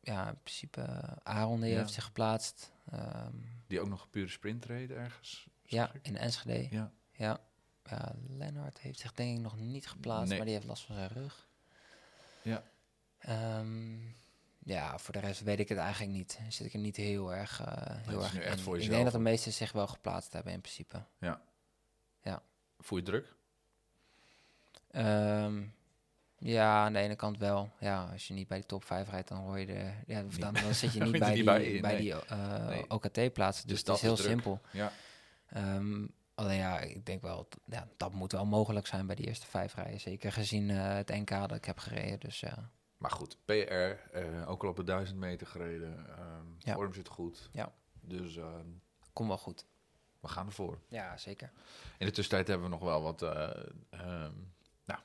[0.00, 1.78] ja in principe, eh, Aaron die Ja.
[1.78, 2.72] heeft zich geplaatst.
[2.90, 5.46] Ehm, Die ook nog pure sprint reed ergens?
[5.62, 6.06] ja, ik?
[6.06, 6.74] in Enschede.
[6.76, 6.92] Ja.
[7.12, 7.40] Ja.
[7.84, 10.36] ja, Lennart heeft zich denk ik nog niet geplaatst, Nee.
[10.36, 11.48] maar die heeft last van zijn rug.
[12.42, 12.62] Ja.
[13.18, 13.96] Ehm,
[14.64, 16.38] ja, voor de rest weet ik het eigenlijk niet.
[16.48, 19.18] Zit ik er niet heel erg, eh, heel erg echt voor Ik denk dat de
[19.18, 21.04] meesten zich wel geplaatst hebben in principe.
[22.84, 23.34] Voel je druk?
[24.90, 25.62] Ehm,
[26.38, 27.70] ja, aan de ene kant wel.
[27.80, 29.92] Ja, als je niet bij de top 5 rijdt, dan hoor je de.
[30.06, 32.00] Ja, dan, dan zit je niet bij die, bij, bij nee.
[32.00, 32.90] die eh, Nee.
[32.90, 33.66] OKT-plaatsen.
[33.68, 34.30] Dus, Dus het is dat heel is druk.
[34.30, 34.60] simpel.
[34.70, 34.92] Ja.
[35.48, 39.46] Ehm, alleen ja, ik denk wel, ja, dat moet wel mogelijk zijn bij die eerste
[39.46, 40.00] vijf rijden.
[40.00, 42.20] Zeker gezien eh, het NK dat ik heb gereden.
[42.20, 42.70] Dus ja,
[43.04, 46.08] Maar goed, PR, eh, ook al op de 1000 meter gereden.
[46.08, 46.74] ehm Ja.
[46.74, 47.48] Vorm zit goed.
[47.52, 47.72] Ja.
[48.00, 48.66] Dus ehm,
[49.12, 49.66] kom wel goed.
[50.20, 50.80] we gaan ervoor.
[50.88, 51.52] Ja, zeker.
[51.98, 53.50] In de tussentijd hebben we nog wel wat eh,
[53.90, 54.32] ehm,
[54.84, 55.00] nou,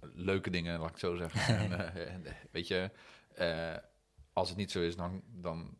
[0.00, 1.56] leuke dingen, laat ik het zo zeggen.
[2.08, 2.90] en, eh, weet je,
[4.32, 5.78] als het niet zo is, dan, dan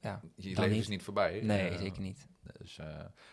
[0.00, 0.80] Ja, je leven niet.
[0.80, 1.40] is niet voorbij.
[1.40, 2.26] nee, zeker niet.
[2.58, 2.80] Dus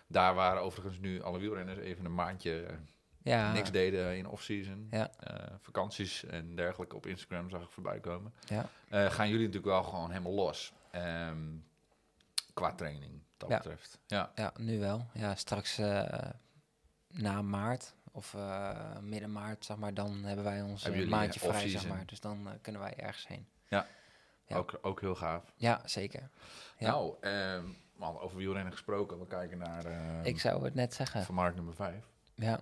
[0.08, 2.80] daar waren overigens nu alle wielrenners even een maandje
[3.26, 4.88] Ja, niks deden in off-season.
[4.92, 5.12] Ja.
[5.20, 8.34] Eh, vakanties en dergelijke op Instagram zag ik voorbij komen.
[8.48, 10.74] ja, Eh, gaan jullie natuurlijk wel gewoon helemaal los.
[10.92, 11.38] ehm,
[12.54, 13.58] qua training, dat Ja.
[13.58, 14.00] betreft.
[14.08, 15.06] Ja, ja, nu wel.
[15.14, 16.30] Ja, straks eh,
[17.08, 18.36] na maart of
[19.02, 22.06] midden maart, zeg maar, dan hebben wij ons Hebben maandje vrij, zeg maar.
[22.06, 23.48] Dus dan kunnen wij ergens heen.
[23.68, 23.88] Ja.
[24.50, 25.54] Ook, ook heel gaaf.
[25.56, 26.30] Ja, zeker.
[26.78, 26.88] Ja.
[26.92, 27.64] Nou, ehm,
[27.96, 29.20] man, over wielrennen gesproken.
[29.20, 31.24] We kijken naar ehm, ik zou het net zeggen.
[31.24, 32.06] van markt nummer 5.
[32.36, 32.60] Ja, Ja.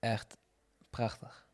[0.00, 0.36] Echt
[0.90, 1.48] prachtig.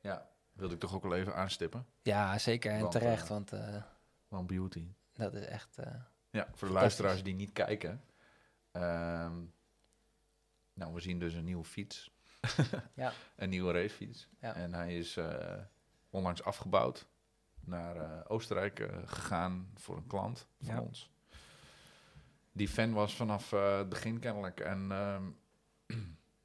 [0.00, 1.86] Ja, wilde ik toch ook wel even aanstippen.
[2.02, 2.72] Ja, zeker.
[2.72, 3.52] En Want, terecht, eh, want
[4.28, 4.92] Van Beauty.
[5.12, 5.78] dat is echt...
[5.78, 5.94] eh,
[6.30, 8.02] Ja, voor de luisteraars die niet kijken.
[8.72, 9.40] ehm,
[10.72, 12.10] nou, we zien dus een nieuwe fiets.
[12.94, 13.12] Ja.
[13.36, 14.28] Een nieuwe racefiets.
[14.40, 14.54] Ja.
[14.54, 15.18] En hij is
[16.10, 17.06] onlangs afgebouwd.
[17.60, 20.80] Naar Oostenrijk gegaan voor een klant van Ja.
[20.80, 21.10] ons.
[22.52, 24.60] Die fan was vanaf het begin kennelijk.
[24.60, 25.30] En ehm,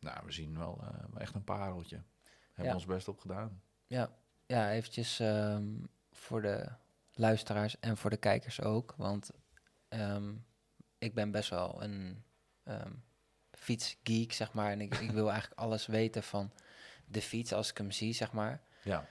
[0.04, 2.02] nou, we zien wel eh, echt een pareltje.
[2.48, 2.74] Hebben Ja.
[2.74, 3.62] ons best op gedaan.
[3.88, 4.10] Ja,
[4.46, 5.68] ja eventjes ehm,
[6.12, 6.70] voor de
[7.13, 8.94] luisteraars en voor de kijkers ook.
[8.98, 9.32] Want
[9.88, 10.34] ehm,
[10.98, 12.24] ik ben best wel een
[12.63, 12.92] ehm,
[13.52, 14.72] fietsgeek, zeg maar.
[14.72, 16.52] En ik, ik wil eigenlijk alles weten van
[17.06, 18.62] de fiets als ik hem zie, zeg maar.
[18.84, 19.06] Ja.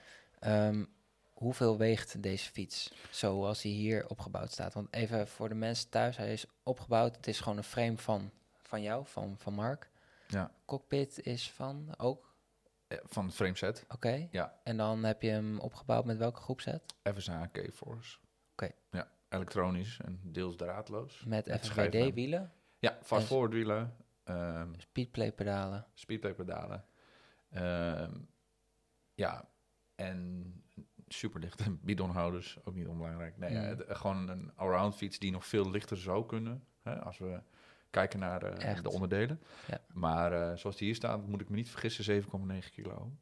[1.33, 4.75] Hoeveel weegt deze fiets zoals hij hier opgebouwd staat?
[4.75, 7.17] Want even voor de mensen thuis, hij is opgebouwd.
[7.17, 8.31] Het is gewoon een frame van,
[8.63, 9.91] van jou, van, van Mark.
[10.33, 10.51] Ja.
[10.65, 12.31] Cockpit is van ook,
[12.87, 13.85] Eh, Van het frameset.
[13.89, 14.29] oké.
[14.31, 14.61] Ja.
[14.65, 16.95] En dan heb je hem opgebouwd met welke groepset?
[17.15, 18.19] FSA K-Force.
[18.53, 18.71] Oké.
[18.91, 21.25] Ja, elektronisch en deels draadloos.
[21.27, 21.59] Met.
[21.61, 25.87] FWD-wielen, Ja, fast En- forward wielen, ehm speedplay pedalen.
[25.95, 26.85] speedplay pedalen.
[27.51, 28.21] ehm,
[29.15, 29.49] ja,
[29.95, 30.53] en
[31.09, 33.37] superlichte bidonhouders, ook niet onbelangrijk.
[33.39, 33.67] Nee, ja, Mm.
[33.69, 37.43] het- gewoon een allround fiets die nog veel lichter zou kunnen, hè, als we
[37.93, 38.83] kijken naar Echt.
[38.83, 39.41] de onderdelen.
[39.67, 39.79] Ja.
[39.93, 42.29] Maar eh, zoals die hier staat, moet ik me niet vergissen, 7,9
[42.73, 43.13] kilo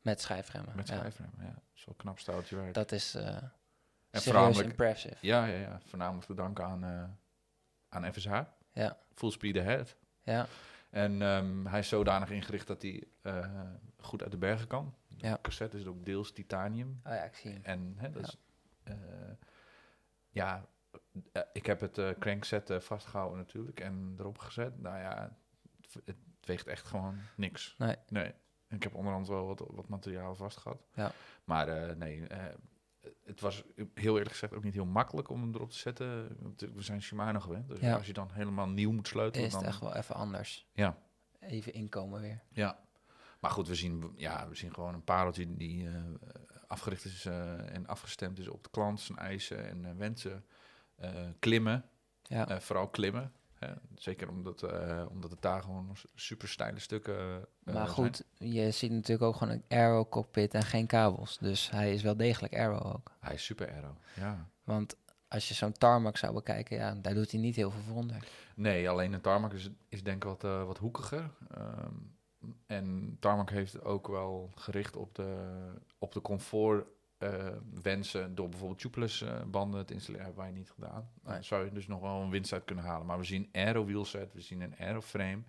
[0.00, 0.76] Met schijfremmen.
[0.76, 0.96] met ja.
[0.96, 1.30] schijfrem.
[1.38, 1.54] Ja, wel
[1.86, 2.74] een knap stoutje werk.
[2.74, 5.16] Dat is en serieus impressive.
[5.20, 7.18] ja, ja, ja, voornamelijk te danken aan,
[7.88, 8.40] aan FSH.
[8.72, 8.96] Ja.
[9.14, 9.96] Full speed ahead.
[10.22, 10.46] Ja,
[10.90, 13.04] En ehm, hij is zodanig ingericht dat hij
[13.98, 14.94] goed uit de bergen kan.
[15.08, 15.38] De Ja.
[15.42, 17.00] cassette is ook deels titanium.
[17.04, 17.60] oh ja, ik zie hem.
[17.64, 18.36] En hè, dat
[18.84, 18.92] Ja.
[18.92, 18.96] is...
[20.30, 20.66] ja,
[21.32, 24.78] eh, ik heb het eh crankset eh, vastgehouden natuurlijk en erop gezet.
[24.80, 25.36] Nou ja,
[25.80, 27.74] het, het weegt echt gewoon niks.
[27.78, 27.96] Nee.
[28.08, 28.32] Nee.
[28.68, 30.86] Ik heb onderhand wel wat, wat materiaal vastgehad.
[30.94, 31.12] Ja.
[31.44, 32.26] Maar nee,
[33.24, 36.36] het was heel eerlijk gezegd ook niet heel makkelijk om hem erop te zetten.
[36.74, 37.68] We zijn Shimano gewend.
[37.68, 37.96] Dus Ja.
[37.96, 40.66] als je dan helemaal nieuw moet sleutelen, Is het echt wel even anders.
[40.72, 40.98] Ja.
[41.40, 42.42] Even inkomen weer.
[42.48, 42.84] Ja,
[43.40, 45.88] maar goed, we zien, ja, we zien gewoon een pareltje die
[46.66, 50.44] afgericht is en afgestemd is op de klant, zijn eisen en wensen.
[50.96, 51.84] Eh, klimmen,
[52.22, 53.32] Ja, eh, vooral klimmen.
[53.54, 53.72] Hè?
[53.94, 57.88] Zeker omdat, eh, omdat het daar gewoon super steile stukken maar zijn.
[57.88, 61.38] goed, je ziet natuurlijk ook gewoon een aero cockpit en geen kabels.
[61.38, 63.12] Dus hij is wel degelijk aero ook.
[63.20, 64.48] Hij is super aero, ja.
[64.64, 64.96] Want
[65.28, 68.28] als je zo'n tarmac zou bekijken, ja, daar doet hij niet heel veel voor onder.
[68.54, 71.30] Nee, alleen een tarmac is, is denk ik wat, wat hoekiger.
[71.50, 71.94] Ehm,
[72.66, 75.54] en tarmac heeft ook wel gericht op de,
[75.98, 76.86] op de comfort
[77.18, 77.46] eh,
[77.82, 80.26] wensen door bijvoorbeeld tubeless eh, banden te installeren.
[80.26, 81.10] Hebben wij niet gedaan.
[81.22, 81.42] Dan Nee.
[81.42, 83.06] zou je dus nog wel een winst uit kunnen halen.
[83.06, 85.42] Maar we zien aero wheelset, we zien een aero frame,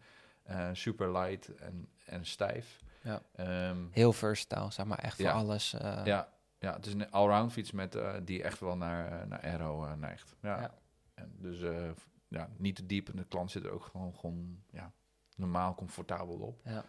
[0.44, 2.80] eh, super light en, en stijf.
[3.02, 3.22] Ja.
[3.36, 5.72] Ehm, Heel versatile, zeg maar, echt voor alles.
[6.04, 10.36] ja, ja, het is een allround fiets met, die echt wel naar, naar aero neigt.
[10.42, 10.60] Ja.
[10.62, 10.74] Ja.
[11.14, 11.60] En dus
[12.28, 14.92] ja, niet te diep en de klant zit er ook gewoon, gewoon ja,
[15.36, 16.62] normaal comfortabel op.
[16.64, 16.84] Ja.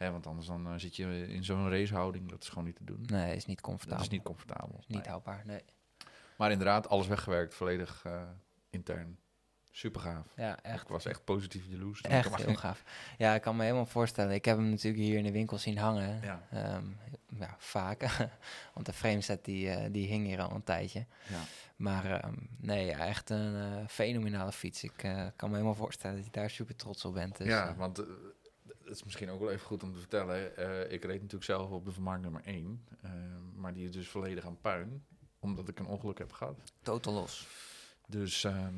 [0.00, 2.84] Hè, want anders dan, eh, zit je in zo'n racehouding, dat is gewoon niet te
[2.84, 3.02] doen.
[3.06, 4.02] Nee, is niet dat comfortabel.
[4.04, 4.76] is niet comfortabel.
[4.78, 5.08] Is niet Nee.
[5.08, 5.60] houdbaar, nee.
[6.36, 8.22] Maar inderdaad, alles weggewerkt, volledig eh,
[8.70, 9.18] intern.
[9.70, 10.26] Super gaaf.
[10.36, 10.82] Ja, echt.
[10.82, 12.00] Ik was echt positief jaloers.
[12.00, 12.84] Echt heel gaaf.
[13.18, 14.34] Ja, ik kan me helemaal voorstellen.
[14.34, 16.20] Ik heb hem natuurlijk hier in de winkel zien hangen.
[16.22, 16.46] Ja.
[16.50, 16.84] Ehm,
[17.26, 18.00] ja, vaak.
[18.74, 21.06] Want de frameset die, eh, die hing hier al een tijdje.
[21.28, 21.40] Ja.
[21.76, 24.84] Maar ehm, nee, ja, echt een fenomenale fiets.
[24.84, 24.96] Ik
[25.36, 27.36] kan me helemaal voorstellen dat je daar super trots op bent.
[27.36, 28.02] Dus, ja, want
[28.90, 30.56] het is misschien ook wel even goed om te vertellen.
[30.56, 32.84] eh, ik reed natuurlijk zelf op de vermaak nummer 1.
[33.54, 35.04] maar die is dus volledig aan puin.
[35.38, 36.72] Omdat ik een ongeluk heb gehad.
[36.82, 37.46] totaal los.
[38.06, 38.74] Dus ehm,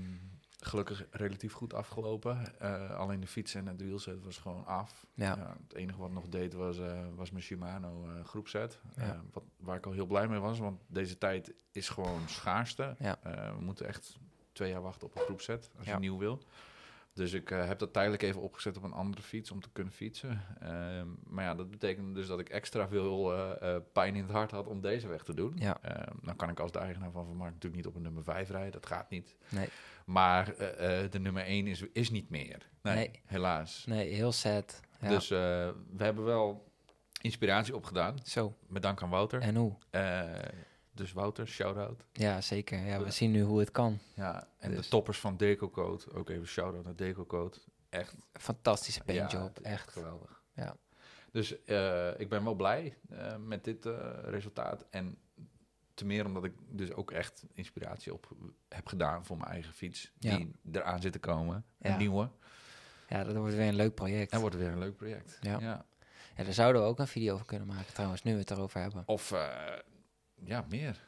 [0.61, 2.61] gelukkig relatief goed afgelopen.
[2.61, 5.07] Eh, alleen de fiets en het wielset was gewoon af.
[5.15, 5.57] Ja.
[5.63, 8.79] Het enige wat nog deed was, eh, was mijn Shimano eh groepset.
[8.97, 9.03] Ja.
[9.03, 10.59] Eh, wat, waar ik al heel blij mee was.
[10.59, 12.95] Want deze tijd is gewoon schaarste.
[12.99, 13.19] Ja.
[13.23, 14.19] Eh, we moeten echt
[14.53, 15.71] twee jaar wachten op een groepset.
[15.79, 16.43] Als je nieuw wil.
[17.15, 19.93] Dus ik eh, heb dat tijdelijk even opgezet op een andere fiets om te kunnen
[19.93, 20.43] fietsen.
[20.61, 24.31] Ehm, maar ja, dat betekende dus dat ik extra veel eh, eh, pijn in het
[24.33, 25.53] hart had om deze weg te doen.
[25.59, 25.79] Ja.
[25.83, 28.51] Ehm, dan kan ik als de eigenaar van Vermaak natuurlijk niet op een nummer 5
[28.51, 28.73] rijden.
[28.73, 29.37] Dat gaat niet.
[29.49, 29.69] Nee.
[30.07, 30.45] Maar
[31.11, 32.69] de nummer 1 is, is niet meer.
[32.83, 33.11] Nee, Nee.
[33.25, 33.85] helaas.
[33.87, 34.81] Nee, heel sad.
[35.01, 35.09] Ja.
[35.09, 36.73] Dus we hebben wel
[37.21, 38.17] inspiratie opgedaan.
[38.25, 39.41] Zo, Met dank aan Wouter.
[39.41, 39.77] en hoe?
[40.93, 42.05] Eh, dus Wouter, shout-out.
[42.13, 42.79] Ja, zeker.
[42.79, 43.11] Ja, we Ja.
[43.11, 43.99] zien nu hoe het kan.
[44.15, 46.13] Ja, en Dus- de toppers van Deco Code.
[46.13, 47.57] Ook even shout-out naar Deco Code.
[47.89, 49.93] Echt Fantastische ja, paintjob, is echt.
[49.93, 50.43] geweldig.
[50.55, 50.77] Ja.
[51.31, 54.87] Dus eh, ik ben wel blij eh, met dit eh, resultaat.
[54.91, 55.19] En
[55.95, 58.29] te meer omdat ik dus ook echt inspiratie op
[58.69, 60.13] heb gedaan voor mijn eigen fiets.
[60.19, 60.37] Ja.
[60.37, 61.65] Die eraan zit te komen.
[61.79, 61.91] Ja.
[61.93, 62.29] Een nieuwe.
[63.09, 64.33] Ja, dat wordt weer een leuk project.
[64.33, 65.39] En wordt weer een leuk project.
[65.41, 65.59] Ja.
[65.61, 65.85] ja.
[66.37, 68.81] Ja, daar zouden we ook een video over kunnen maken trouwens, nu we het erover
[68.81, 69.03] hebben.
[69.07, 69.49] Of eh,
[70.45, 71.01] ja, meer.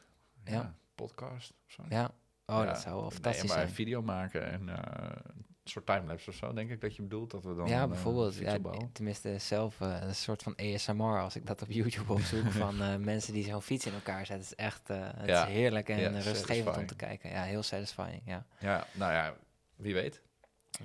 [0.43, 0.51] Ja.
[0.51, 0.75] Ja.
[0.95, 1.83] Podcast of zo.
[1.89, 2.05] Ja,
[2.45, 2.65] oh, Ja.
[2.65, 3.67] dat zou wel Nee, fantastisch maar zijn.
[3.67, 5.15] een video maken en eh,
[5.63, 7.31] een soort timelapse of zo, denk ik dat je bedoelt.
[7.31, 8.35] Dat we dan ja, eh, bijvoorbeeld.
[8.35, 8.59] Ja,
[8.91, 12.95] tenminste, zelf eh, een soort van ASMR als ik dat op YouTube opzoek van eh,
[12.95, 14.35] mensen die zo'n fiets in elkaar zetten.
[14.35, 17.29] Het is echt eh, het is heerlijk en Ja, rustgevend om te kijken.
[17.29, 18.21] Ja, heel satisfying.
[18.25, 18.45] Ja.
[18.59, 19.33] Ja, nou ja,
[19.75, 20.21] wie weet.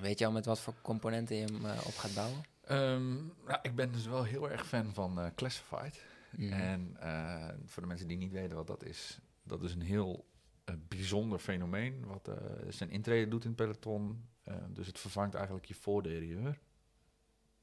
[0.01, 2.41] Weet je al met wat voor componenten je hem op gaat bouwen?
[2.65, 3.15] Ehm,
[3.47, 6.05] nou, ik ben dus wel heel erg fan van eh, Classified.
[6.37, 6.53] Mhm.
[6.53, 10.27] En eh, voor de mensen die niet weten wat dat is, dat is een heel
[10.65, 12.07] eh, bijzonder fenomeen.
[12.07, 12.35] Wat eh,
[12.69, 14.29] zijn intrede doet in het peloton.
[14.69, 16.59] Dus het vervangt eigenlijk je voorderieur.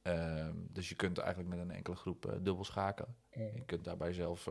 [0.01, 3.15] Ehm, dus je kunt eigenlijk met een enkele groep dubbel schakelen.
[3.29, 4.49] Je kunt daarbij zelf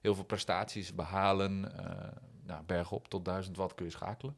[0.00, 1.76] heel veel prestaties behalen.
[1.78, 4.36] eh nou, bergop tot 1000 watt kun je schakelen.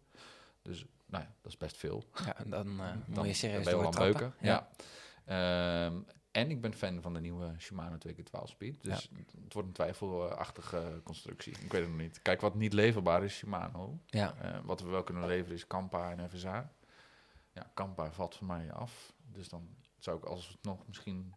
[0.63, 2.05] Dus nou ja, dat is best veel.
[2.25, 4.35] Ja, dan eh Dan- moet je serieus dan ben je wel aan beuken.
[4.41, 4.69] Ja.
[5.25, 6.01] Ehm,
[6.37, 8.83] en ik ben fan van de nieuwe Shimano 2x12 Speed.
[8.83, 9.11] Dus
[9.45, 11.53] het wordt een twijfelachtige constructie.
[11.53, 12.23] Ik weet het nog niet.
[12.23, 13.99] Kijk, wat niet leverbaar is Shimano.
[14.07, 16.73] Ja, Eh, wat we wel kunnen leveren is Kampa en FSA.
[17.53, 19.13] Ja, Kampa valt voor mij af.
[19.33, 19.69] Dus dan
[19.99, 21.35] zou ik alsnog misschien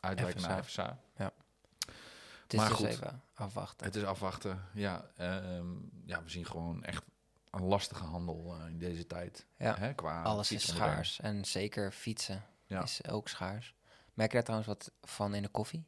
[0.00, 0.98] uitwijken naar FSA.
[1.14, 2.86] het is maar dus goed.
[2.86, 3.86] even afwachten.
[3.86, 4.62] Het is afwachten.
[4.74, 5.66] Ja, ehm,
[6.04, 7.02] ja, we zien gewoon echt
[7.50, 9.46] een lastige handel eh, in deze tijd.
[9.56, 11.20] Ja, Hè, qua alles is schaars.
[11.20, 12.82] En zeker fietsen Ja.
[12.82, 13.74] is ook schaars.
[14.20, 15.84] Merk je daar trouwens wat van in de koffie?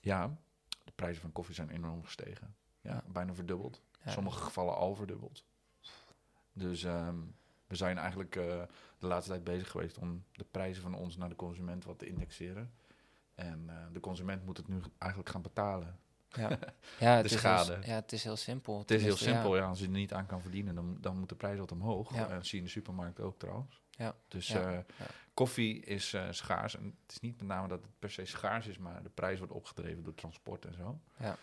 [0.00, 0.36] Ja,
[0.84, 2.54] de prijzen van koffie zijn enorm gestegen.
[2.80, 3.04] Ja, Ja.
[3.06, 3.82] bijna verdubbeld.
[4.04, 4.10] Ja.
[4.10, 5.44] sommige gevallen al verdubbeld.
[6.52, 7.16] Dus ehm,
[7.66, 8.62] we zijn eigenlijk eh,
[8.98, 12.06] de laatste tijd bezig geweest om de prijzen van ons naar de consument wat te
[12.06, 12.72] indexeren.
[13.34, 15.98] En eh, de consument moet het nu eigenlijk gaan betalen.
[16.28, 16.48] Ja,
[17.00, 17.78] ja, het, is heel, schade.
[17.86, 18.78] ja het is heel simpel.
[18.78, 19.66] Het is heel simpel, ja.
[19.66, 22.14] Als je er niet aan kan verdienen, dan, dan moet de prijs wat omhoog.
[22.14, 22.28] Ja.
[22.28, 23.83] En dat zie je in de supermarkt ook trouwens.
[23.96, 24.14] Ja.
[24.28, 24.60] Dus Ja.
[24.72, 25.06] eh, Ja.
[25.34, 26.76] koffie is eh, schaars.
[26.76, 29.38] En het is niet met name dat het per se schaars is, maar de prijs
[29.38, 31.00] wordt opgedreven door transport en zo.
[31.18, 31.36] Ja.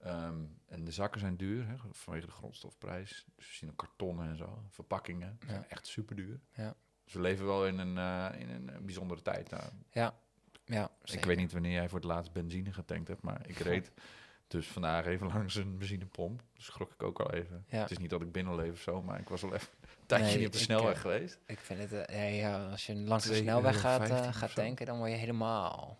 [0.00, 3.24] Ehm, en de zakken zijn duur hè, vanwege de grondstofprijs.
[3.36, 5.38] Dus we zien ook kartonnen en zo, verpakkingen.
[5.40, 5.48] Ja.
[5.48, 6.40] zijn echt super duur.
[6.52, 6.74] Ja.
[7.04, 9.50] Dus we leven wel in een, eh, in een bijzondere tijd.
[9.50, 9.62] Nou,
[10.64, 11.26] Ja, ik zeker.
[11.26, 13.92] weet niet wanneer jij voor het laatst benzine getankt hebt, maar ik reed
[14.48, 16.42] dus vandaag even langs een benzinepomp.
[16.54, 17.64] Dus schrok ik ook wel even.
[17.68, 17.78] Ja.
[17.80, 20.26] Het is niet dat ik binnenleef of zo, maar ik was wel even een tijdje
[20.28, 21.38] Nee, niet op de ik, snelweg geweest.
[21.46, 24.30] Ik vind het, eh, ja, ja, als je langs de 2,15 snelweg gaat, eh, euro
[24.32, 25.96] gaat tanken, dan word je helemaal...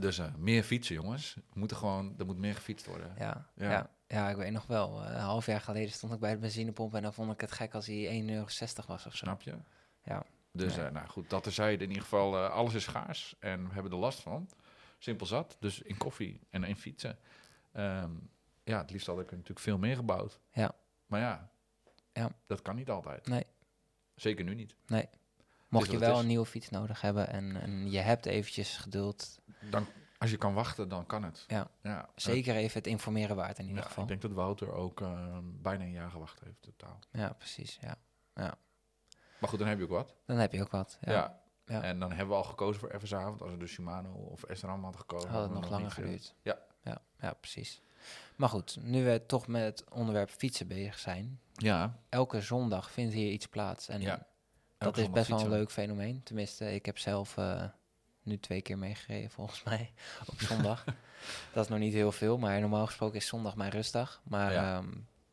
[0.00, 1.34] Dus eh, meer fietsen, jongens.
[1.34, 3.12] We moeten gewoon, er moet meer gefietst worden.
[3.18, 3.70] Ja, Ja.
[3.70, 3.90] ja.
[4.06, 5.02] ja, ik weet nog wel.
[5.04, 7.52] eh, een half jaar geleden stond ik bij de benzinepomp en dan vond ik het
[7.52, 8.44] gek als hij 1,60 euro
[8.86, 9.24] was of zo.
[9.24, 9.54] Snap je?
[10.04, 10.24] Ja.
[10.52, 10.86] Dus Nee.
[10.86, 11.82] eh, nou goed, dat terzijde.
[11.82, 14.48] In ieder geval, alles is schaars en we hebben er last van.
[14.98, 15.56] Simpel zat.
[15.60, 17.18] Dus in koffie en in fietsen.
[17.72, 18.10] Ehm,
[18.64, 20.38] ja, het liefst had ik er natuurlijk veel meer gebouwd.
[20.52, 20.74] Ja.
[21.06, 21.50] Maar ja,
[22.12, 22.30] Ja.
[22.46, 23.26] dat kan niet altijd.
[23.26, 23.46] Nee.
[24.14, 24.76] Zeker nu niet.
[24.88, 28.26] Mocht is je wat het wel een nieuwe fiets nodig hebben en, en je hebt
[28.26, 29.86] eventjes geduld, Dan,
[30.18, 31.44] als je kan wachten, dan kan het.
[31.48, 31.70] Ja.
[31.82, 32.08] ja.
[32.14, 34.02] zeker even het informeren waard in Ja, ieder geval.
[34.02, 36.98] ik denk dat Wouter ook eh, bijna een jaar gewacht heeft totaal.
[37.10, 37.78] Ja, precies.
[37.80, 37.96] Ja.
[39.38, 40.14] Maar goed, dan heb je ook wat.
[40.26, 40.98] Dan heb je ook wat.
[41.00, 41.12] Ja.
[41.12, 41.40] Ja.
[41.66, 41.82] Ja.
[41.82, 43.22] En dan hebben we al gekozen voor FSA.
[43.24, 45.30] Want als we dus Shimano of SRAM hadden gekozen...
[45.30, 46.34] Had het nog langer geduurd.
[46.42, 46.58] ja.
[47.22, 47.32] Ja.
[47.32, 47.80] Precies.
[48.36, 51.40] Maar goed, nu we toch met het onderwerp fietsen bezig zijn.
[51.52, 51.96] Ja.
[52.08, 53.88] Elke zondag vindt hier iets plaats.
[53.88, 54.26] En Ja.
[54.78, 56.22] dat is best wel een leuk fenomeen.
[56.22, 57.64] Tenminste, ik heb zelf eh,
[58.22, 59.92] nu twee keer meegereden volgens mij
[60.26, 60.84] op zondag.
[61.52, 64.20] dat is nog niet heel veel, maar normaal gesproken is zondag mijn rustdag.
[64.24, 64.76] Maar Ja.
[64.76, 64.90] ehm,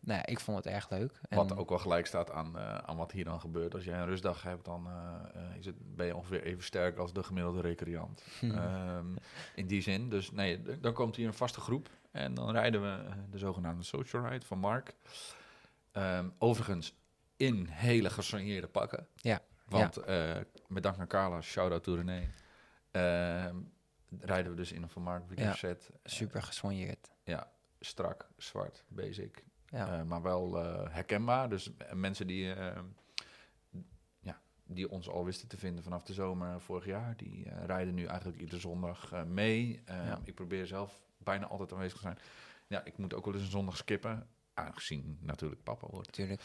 [0.10, 1.19] nou ja, ik vond het erg leuk.
[1.30, 3.74] En Wat ook wel gelijk staat aan, eh, aan wat hier dan gebeurt.
[3.74, 6.98] Als jij een rustdag hebt, dan eh, eh, is het, ben je ongeveer even sterk
[6.98, 8.24] als de gemiddelde recreant.
[8.39, 8.52] Hm.
[8.60, 9.15] Ehm,
[9.56, 10.10] in die zin.
[10.10, 11.89] Dus nee, dan komt hier een vaste groep.
[12.12, 14.95] En dan rijden we de zogenaamde social ride van Mark.
[15.91, 16.95] Ehm, overigens
[17.38, 19.08] in hele gesoigneerde pakken.
[19.15, 22.30] Ja, Want eh, met dank aan Carla, shout-out to René.
[22.91, 23.56] ehm,
[24.19, 25.89] rijden we dus in een Van Mark Ja, set.
[25.89, 27.10] Eh, super gesoigneerd.
[27.80, 29.43] strak, zwart, basic.
[29.71, 31.49] Ja, Eh, maar wel eh, herkenbaar.
[31.49, 32.53] Dus eh, mensen die,
[34.19, 38.05] ja, die ons al wisten te vinden vanaf de zomer vorig jaar, die rijden nu
[38.05, 39.82] eigenlijk iedere zondag mee.
[39.86, 40.19] Eh, Ja.
[40.23, 42.17] Ik probeer zelf bijna altijd aanwezig te zijn.
[42.67, 46.08] Ja, ik moet ook wel eens een zondag skippen, aangezien natuurlijk papa wordt.
[46.08, 46.41] natuurlijk.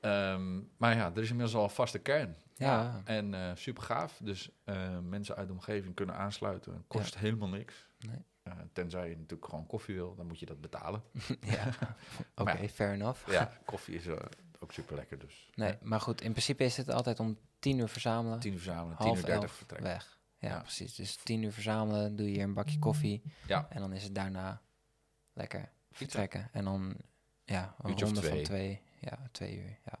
[0.00, 2.36] Ehm, maar ja, er is inmiddels al een vaste kern.
[2.56, 3.02] Ja.
[3.04, 4.20] En eh, super gaaf.
[4.22, 4.50] Dus
[5.02, 6.84] mensen uit de omgeving kunnen aansluiten.
[6.86, 7.86] Kost helemaal niks.
[7.98, 8.24] Nee.
[8.50, 11.02] Eh, tenzij je natuurlijk gewoon koffie wil, dan moet je dat betalen.
[11.40, 11.68] ja,
[12.34, 12.68] oké, ja.
[12.68, 13.30] fair enough.
[13.30, 14.16] Ja, koffie is eh,
[14.58, 15.18] ook super lekker.
[15.18, 18.58] Dus Nee, maar goed, in principe is het altijd om tien uur verzamelen, tien uur
[18.58, 19.88] verzamelen, tien uur dertig vertrekken.
[19.90, 20.18] weg.
[20.38, 20.60] Ja, Ja.
[20.60, 20.94] precies.
[20.94, 23.66] Dus tien uur verzamelen, doe je hier een bakje koffie Ja.
[23.70, 24.62] en dan is het daarna
[25.32, 26.48] lekker vertrekken.
[26.52, 26.96] En dan,
[27.44, 28.82] ja, een Uurtje ronde van twee.
[29.00, 29.78] ja, twee uur.
[29.84, 29.98] Ja,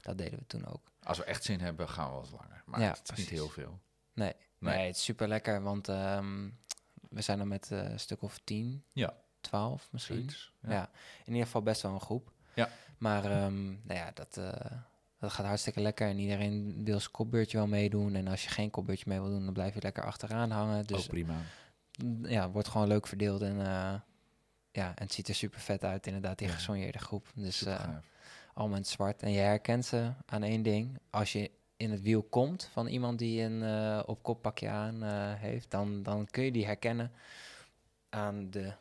[0.00, 0.80] dat deden we toen ook.
[1.02, 2.62] Als we echt zin hebben, gaan we eens langer.
[2.66, 3.80] Maar Ja, het is niet heel veel.
[4.14, 4.74] Nee, Nee.
[4.76, 4.86] nee.
[4.86, 6.48] het is super lekker, want ehm,
[7.12, 9.14] we zijn dan met eh, een stuk of tien, Ja.
[9.40, 10.16] twaalf misschien.
[10.16, 10.52] Zoiets.
[10.62, 10.90] Ja.
[11.24, 12.32] in ieder geval best wel een groep.
[12.54, 12.68] Ja.
[12.98, 14.70] Maar ehm, nou ja, dat, eh,
[15.18, 16.08] dat gaat hartstikke lekker.
[16.08, 18.14] En iedereen wil zijn kopbeurtje wel meedoen.
[18.14, 20.86] En als je geen kopbeurtje mee wil doen, dan blijf je lekker achteraan hangen.
[20.86, 21.34] Dus ook prima.
[22.02, 23.42] mm, ja, wordt gewoon leuk verdeeld.
[23.42, 23.94] En eh,
[24.72, 26.54] ja, en het ziet er super vet uit, inderdaad, die Ja.
[26.54, 27.26] gesoigneerde groep.
[27.34, 27.66] Dus
[28.54, 29.22] allemaal in het zwart.
[29.22, 30.98] En je herkent ze aan één ding.
[31.10, 31.50] Als je
[31.82, 35.70] in het wiel komt van iemand die een eh op kop pakje aan eh, heeft,
[35.70, 37.12] dan, dan kun je die herkennen
[38.08, 38.72] aan de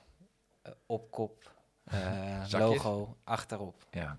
[0.62, 1.52] eh, op kop
[1.92, 2.54] Zakjes?
[2.54, 3.86] logo achterop.
[3.92, 4.18] Ja.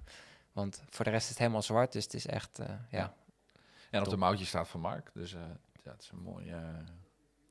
[0.52, 3.14] Want voor de rest is het helemaal zwart, dus het is echt, ja.
[3.90, 5.10] En op de mouwtje staat van Mark.
[5.14, 5.30] Dus
[5.82, 6.84] ja, het is een mooie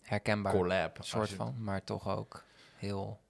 [0.01, 0.97] herkenbaar collab.
[0.99, 2.43] soort van, maar toch ook
[2.77, 3.20] heel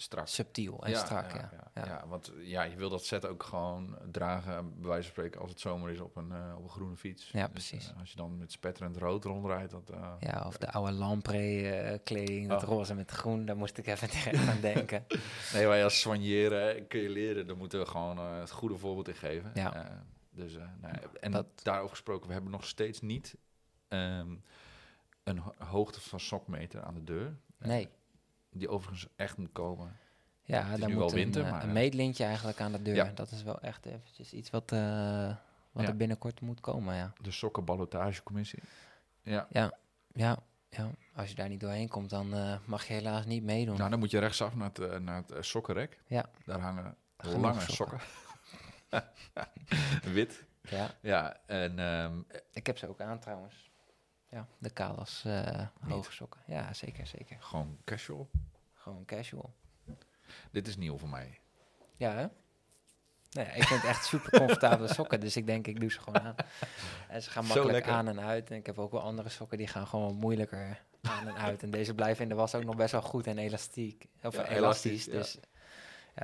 [0.00, 0.26] Strak.
[0.28, 1.32] subtiel en strak.
[1.32, 1.50] Ja,
[1.84, 5.50] ja, want ja, je wil dat set ook gewoon dragen, bij wijze van spreken, als
[5.50, 7.30] het zomer is op een, eh, op een groene fiets.
[7.30, 7.90] Ja, Dus, precies.
[7.92, 9.90] eh, als je dan met spetterend rood rondrijdt, dat...
[9.90, 12.68] eh, Ja, of de oude Lamprey-kleding, dat Oh.
[12.68, 14.08] roze met groen, daar moest ik even
[14.48, 15.04] aan denken.
[15.52, 17.46] Nee, wij als soigneren kun je leren.
[17.46, 19.50] Daar moeten we gewoon het goede voorbeeld in geven.
[19.54, 20.02] Ja.
[20.30, 23.36] Dus, nou en Dat- daarover gesproken, we hebben nog steeds niet
[23.88, 24.34] ehm,
[25.24, 27.36] een ho- hoogte van sokmeter aan de deur.
[27.58, 27.88] Nee.
[28.50, 29.96] Die overigens echt moet komen.
[30.42, 32.60] Ja, Het is daar nu moet wel winter, een, eh, maar, een eh, meetlintje eigenlijk
[32.60, 32.94] aan de deur.
[32.94, 33.10] Ja.
[33.14, 35.26] Dat is wel echt eventjes iets wat, eh,
[35.72, 35.88] wat Ja.
[35.88, 37.12] er binnenkort moet komen, ja.
[37.22, 38.62] De sokkenballotagecommissie.
[39.22, 39.46] Ja.
[39.50, 39.72] Ja,
[40.12, 40.90] ja, ja.
[41.14, 42.34] Als je daar niet doorheen komt, dan
[42.64, 43.76] mag je helaas niet meedoen.
[43.76, 46.00] Nou, dan moet je rechtsaf naar het, naar het sokkenrek.
[46.06, 46.24] Ja.
[46.44, 48.00] Daar hangen Genoeg lange sokken.
[48.00, 49.12] sokken.
[50.14, 50.44] Wit.
[50.62, 52.18] ja, Ja, en ehm,
[52.52, 53.67] ik heb ze ook aan trouwens.
[54.30, 56.40] Ja, de Kalas eh hoge sokken.
[56.46, 57.36] Ja, zeker, zeker.
[57.40, 58.28] gewoon casual.
[58.74, 59.54] Gewoon casual.
[60.50, 61.38] Dit is nieuw voor mij.
[61.96, 62.26] Ja, hè?
[63.30, 66.20] Nou ik vind het echt super comfortabele sokken, dus ik denk ik doe ze gewoon
[66.20, 66.34] aan.
[67.08, 68.50] En ze gaan makkelijk aan en uit.
[68.50, 71.62] En ik heb ook wel andere sokken die gaan gewoon moeilijker aan en uit.
[71.62, 74.06] En deze blijven in de was ook nog best wel goed en elastiek.
[74.22, 75.48] Of Ja, elastisch, elastisch, dus ja,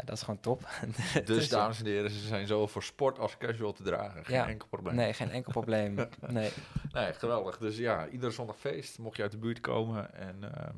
[0.05, 0.69] dat is gewoon top.
[1.25, 4.25] Dus dames en heren, ze zijn zowel voor sport als casual te dragen.
[4.25, 4.49] Geen Ja.
[4.49, 4.95] enkel probleem.
[4.95, 5.95] Nee, geen enkel probleem.
[6.21, 6.53] Nee,
[6.93, 7.59] Nee, geweldig.
[7.59, 8.99] Dus ja, iedere zondag feest.
[8.99, 10.75] Mocht je uit de buurt komen en ehm,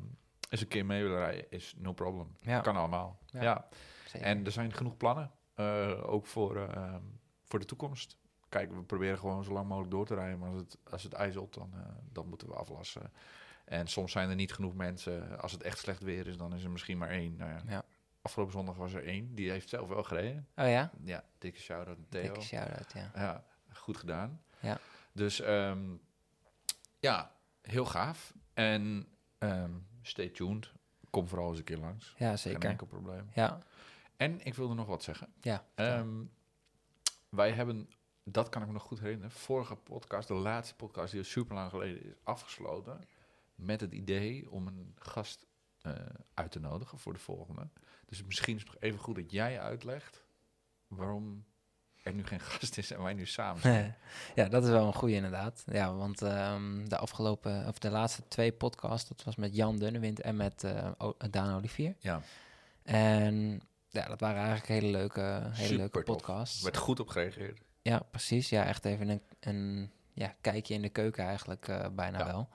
[0.49, 2.37] eens een keer mee willen rijden, is no problem.
[2.41, 3.19] ja, Kan allemaal.
[3.25, 3.41] Ja.
[3.41, 3.67] Ja.
[4.19, 7.01] En er zijn genoeg plannen, eh, ook voor, ehm,
[7.45, 8.17] voor de toekomst.
[8.49, 11.13] Kijk, we proberen gewoon zo lang mogelijk door te rijden, maar als het, als het
[11.13, 11.79] ijzelt, dan, eh,
[12.11, 13.11] dan moeten we aflassen.
[13.65, 15.39] En soms zijn er niet genoeg mensen.
[15.41, 17.35] Als het echt slecht weer is, dan is er misschien maar één.
[17.37, 17.83] Nou ja, Ja.
[18.27, 20.47] Afgelopen zondag was er één, die heeft zelf wel gereden.
[20.55, 20.91] Oh ja?
[21.03, 22.21] Ja, dikke shout-out Theo.
[22.21, 23.11] Dikke shout-out, ja.
[23.15, 24.41] Ja, goed gedaan.
[24.59, 24.79] Ja.
[25.11, 25.95] Dus ehm,
[26.99, 28.33] ja, heel gaaf.
[28.53, 30.71] En ehm, stay tuned.
[31.09, 32.13] Kom vooral eens een keer langs.
[32.17, 32.69] Ja, Geen zeker.
[32.69, 33.29] enkel probleem.
[33.33, 33.59] Ja,
[34.17, 35.33] En ik wilde nog wat zeggen.
[35.41, 35.65] ja.
[35.75, 36.23] Ehm,
[37.29, 37.89] wij hebben,
[38.23, 41.55] dat kan ik me nog goed herinneren, vorige podcast, de laatste podcast die al super
[41.55, 42.99] lang geleden is afgesloten,
[43.55, 45.45] met het idee om een gast
[45.81, 45.93] eh,
[46.33, 47.67] uit te nodigen voor de volgende.
[48.09, 50.23] Dus misschien is het nog even goed dat jij uitlegt
[50.87, 51.45] waarom
[52.03, 53.95] er nu geen gast is en wij nu samen zijn.
[54.35, 55.63] ja, dat is wel een goede inderdaad.
[55.71, 60.21] Ja, want ehm, de afgelopen, of de laatste twee podcasts, dat was met Jan Dunnewind
[60.21, 60.65] en met
[60.97, 61.95] O- Daan Olivier.
[61.99, 62.21] Ja,
[62.83, 66.57] En ja, dat waren eigenlijk hele leuke, hele leuke podcasts.
[66.57, 67.61] er werd goed op gereageerd.
[67.81, 68.49] Ja, precies.
[68.49, 72.25] Ja, echt even een, een ja, kijkje in de keuken eigenlijk eh, bijna Ja.
[72.25, 72.49] wel.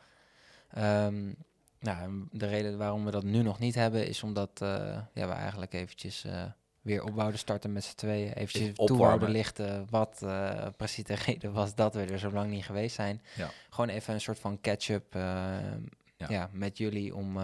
[0.69, 1.33] Ehm,
[1.83, 5.33] nou, de reden waarom we dat nu nog niet hebben, is omdat eh, ja, we
[5.33, 6.43] eigenlijk eventjes eh,
[6.81, 8.33] weer op wouden starten met z'n tweeën.
[8.33, 9.07] Eventjes Even toe opwarmen.
[9.07, 12.95] wouden lichten wat eh, precies de reden was dat we er zo lang niet geweest
[12.95, 13.23] zijn.
[13.37, 13.51] Ja.
[13.71, 16.27] Gewoon even een soort van catch-up Ja.
[16.29, 16.49] ja.
[16.53, 17.39] met jullie om...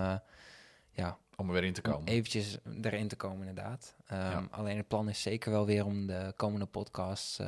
[0.90, 2.08] ja, Om er weer in te om komen.
[2.08, 3.94] eventjes erin te komen, inderdaad.
[4.06, 4.46] Ehm, Ja.
[4.50, 7.40] Alleen het plan is zeker wel weer om de komende podcasts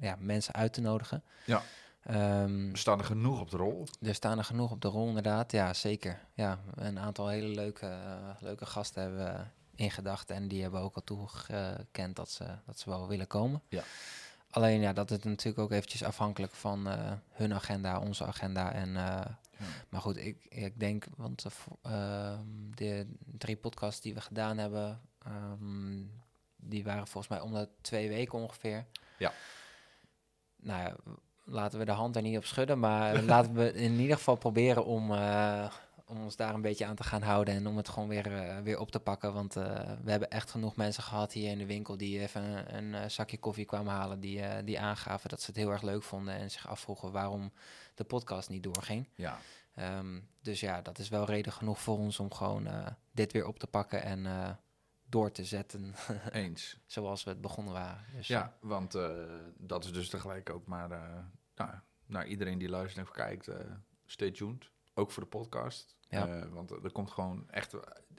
[0.00, 1.22] ja, mensen uit te nodigen.
[1.44, 1.62] Ja.
[2.02, 3.86] We staan er genoeg op de rol.
[4.02, 5.52] er staan er genoeg op de rol, inderdaad.
[5.52, 6.20] Ja, zeker.
[6.34, 9.40] Ja, een aantal hele leuke, eh, leuke gasten hebben we
[9.74, 10.36] in gedachten.
[10.36, 13.62] En die hebben ook al toegekend dat ze, dat ze wel willen komen.
[13.68, 13.82] Ja.
[14.50, 18.72] Alleen ja, dat is natuurlijk ook eventjes afhankelijk van eh, hun agenda, onze agenda.
[18.72, 19.26] En, eh,
[19.88, 22.44] Maar goed, ik, ik denk, want de, vo- ehm,
[22.74, 26.02] de drie podcasts die we gedaan hebben, ehm,
[26.56, 28.86] die waren volgens mij om de twee weken ongeveer.
[29.18, 29.32] Ja.
[30.56, 30.96] Nou ja,
[31.44, 34.84] laten we de hand er niet op schudden, maar laten we in ieder geval proberen
[34.84, 35.70] om, eh,
[36.06, 38.58] om ons daar een beetje aan te gaan houden en om het gewoon weer, eh,
[38.58, 39.32] weer op te pakken.
[39.32, 39.64] Want eh,
[40.02, 43.38] we hebben echt genoeg mensen gehad hier in de winkel die even een, een zakje
[43.38, 46.68] koffie kwamen halen, die, die aangaven dat ze het heel erg leuk vonden en zich
[46.68, 47.52] afvroegen waarom
[47.94, 49.08] de podcast niet doorging.
[49.14, 49.38] Ja,
[49.74, 52.68] Ehm, dus ja, dat is wel reden genoeg voor ons om gewoon
[53.12, 54.26] dit weer op te pakken en
[55.10, 55.94] door te zetten
[56.32, 56.78] eens.
[56.86, 58.04] zoals we het begonnen waren.
[58.14, 59.24] Dus, Ja, want eh,
[59.56, 61.70] dat is dus tegelijk ook maar eh, nou,
[62.06, 63.70] naar iedereen die luistert en kijkt, eh,
[64.06, 64.70] stay tuned.
[64.94, 65.96] Ook voor de podcast.
[66.08, 66.26] Ja.
[66.40, 67.74] Eh, want er komt gewoon echt,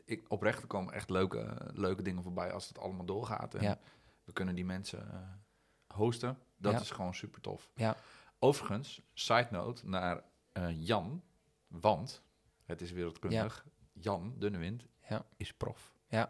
[0.06, 3.54] ik, oprecht er komen echt leuke, leuke dingen voorbij als het allemaal doorgaat.
[3.56, 3.80] En Ja.
[4.24, 6.38] we kunnen die mensen eh, hosten.
[6.58, 6.80] Dat Ja.
[6.80, 7.72] is gewoon super tof.
[7.76, 7.96] Ja.
[8.40, 11.24] Overigens, side note naar eh, Jan,
[11.68, 12.24] want
[12.64, 13.66] het is wereldkundig.
[13.94, 15.26] Jan Dunnewind Ja.
[15.38, 15.94] is prof.
[16.08, 16.30] Ja.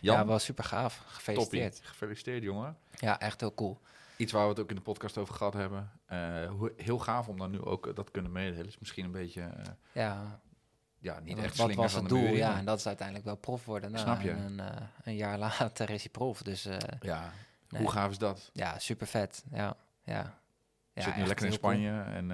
[0.00, 0.96] Jan, ja, wel super gaaf.
[0.96, 1.14] toppie.
[1.14, 1.80] Gefeliciteerd.
[1.82, 2.76] Gefeliciteerd, jongen.
[2.98, 3.80] Ja, echt heel cool.
[4.16, 5.90] Iets waar we het ook in de podcast over gehad hebben.
[6.06, 6.18] Eh,
[6.76, 8.66] heel gaaf om dan nu ook eh, dat kunnen meedelen.
[8.66, 10.40] Is misschien een beetje, eh, Ja,
[10.98, 12.20] ja, niet echt wat was het doel?
[12.20, 13.90] muur Ja, en dat is uiteindelijk wel prof worden.
[13.90, 14.30] Nou, Snap je?
[14.30, 16.42] En een, een jaar later is hij prof.
[16.42, 16.68] Dus
[17.00, 17.32] ja.
[17.68, 17.82] nee.
[17.82, 18.50] Hoe gaaf is dat?
[18.52, 19.44] ja, super vet.
[19.52, 20.38] Ja, ja.
[20.92, 21.72] ja Zit nu lekker in heel cool.
[21.72, 22.30] Spanje en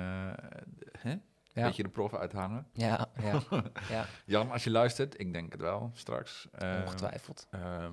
[0.99, 1.17] hè?
[1.55, 1.63] Ja.
[1.67, 2.67] beetje de prof uithangen.
[2.73, 3.41] Ja, ja,
[3.91, 6.49] ja, Jan, als je luistert, ik denk het wel straks.
[6.53, 7.47] eh, ongetwijfeld.
[7.51, 7.93] ehm,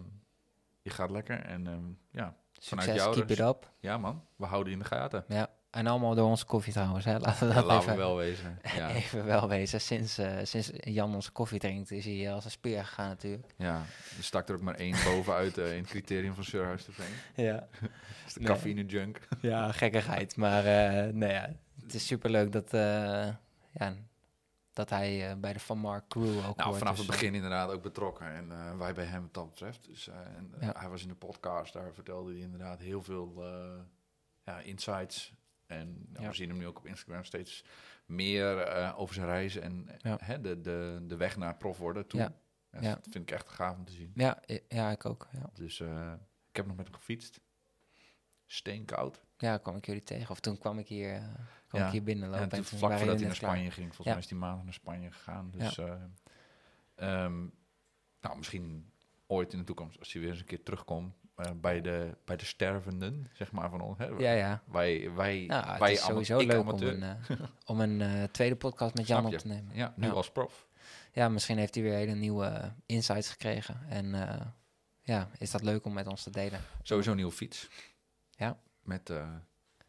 [0.81, 2.35] je gaat lekker en ehm, ja.
[2.61, 3.37] Succes, jou keep dus.
[3.39, 3.71] it up.
[3.79, 5.23] ja man, we houden je in de gaten.
[5.27, 7.05] Ja, en allemaal door onze koffie trouwens.
[7.05, 7.19] Hè.
[7.19, 8.59] Laten we dat Laten even, we wel wezen.
[8.75, 9.81] Ja, even wel wezen.
[9.81, 13.53] Sinds, eh, sinds Jan onze koffie drinkt, is hij als een speer gegaan natuurlijk.
[13.57, 13.75] ja,
[14.17, 16.91] er stak er ook maar één bovenuit eh, in het criterium van Sir Huis de
[16.91, 17.13] Veen.
[17.45, 17.67] Ja,
[18.27, 18.47] is de Nee.
[18.49, 19.19] cafeïne junk.
[19.41, 20.35] ja gekkigheid.
[20.35, 21.49] Maar eh nou ja,
[21.81, 22.73] het is superleuk dat,
[23.79, 23.95] ja,
[24.73, 27.33] dat hij eh, bij de Van Mark crew ook Nou, vanaf Dus, het eh, begin
[27.35, 28.27] inderdaad ook betrokken.
[28.27, 29.85] En eh, wij bij hem wat dat betreft.
[29.85, 30.73] Dus, en, Ja.
[30.77, 33.43] Hij was in de podcast, daar vertelde hij inderdaad heel veel
[34.43, 35.33] ja, insights.
[35.65, 36.29] En nou, Ja.
[36.29, 37.63] we zien hem nu ook op Instagram steeds
[38.05, 42.19] meer over zijn reizen en hè, de, de, de weg naar prof worden toe.
[42.19, 42.33] Ja.
[42.71, 42.93] Ja, Ja.
[42.93, 44.11] Dat vind ik echt gaaf om te zien.
[44.15, 45.27] ja, ja, ik ook.
[45.31, 45.49] Ja.
[45.53, 45.79] Dus
[46.49, 47.39] ik heb nog met hem gefietst.
[48.45, 49.21] Steenkoud.
[49.41, 50.29] Ja, kwam ik jullie tegen.
[50.29, 51.23] Of toen kwam ik hier, eh,
[51.67, 51.85] kwam Ja.
[51.85, 52.41] ik hier binnenlopen.
[52.41, 53.51] En toen vlak voordat hij naar klaar.
[53.51, 53.85] Spanje ging.
[53.87, 54.11] Volgens Ja.
[54.13, 55.51] mij is die maandag naar Spanje gegaan.
[55.55, 55.93] Dus eh,
[56.95, 57.37] ehm,
[58.21, 58.91] nou, misschien
[59.27, 62.35] ooit in de toekomst, als hij weer eens een keer terugkomt eh, bij, de, bij
[62.35, 63.97] de stervenden, zeg maar, van ons.
[63.97, 64.05] Hè?
[64.05, 64.63] Ja, ja.
[64.65, 67.17] Wij, wij, Nou, wij sowieso leuk om een,
[67.65, 69.75] om een tweede podcast met Jan op te nemen.
[69.75, 70.11] Ja, nu Ja.
[70.13, 70.67] als prof.
[71.11, 73.81] Ja, misschien heeft hij weer hele nieuwe insights gekregen.
[73.89, 74.05] En
[75.01, 76.59] ja, is dat leuk om met ons te delen.
[76.83, 77.69] Sowieso een nieuwe fiets.
[78.29, 78.57] Ja.
[78.89, 79.29] Met eh,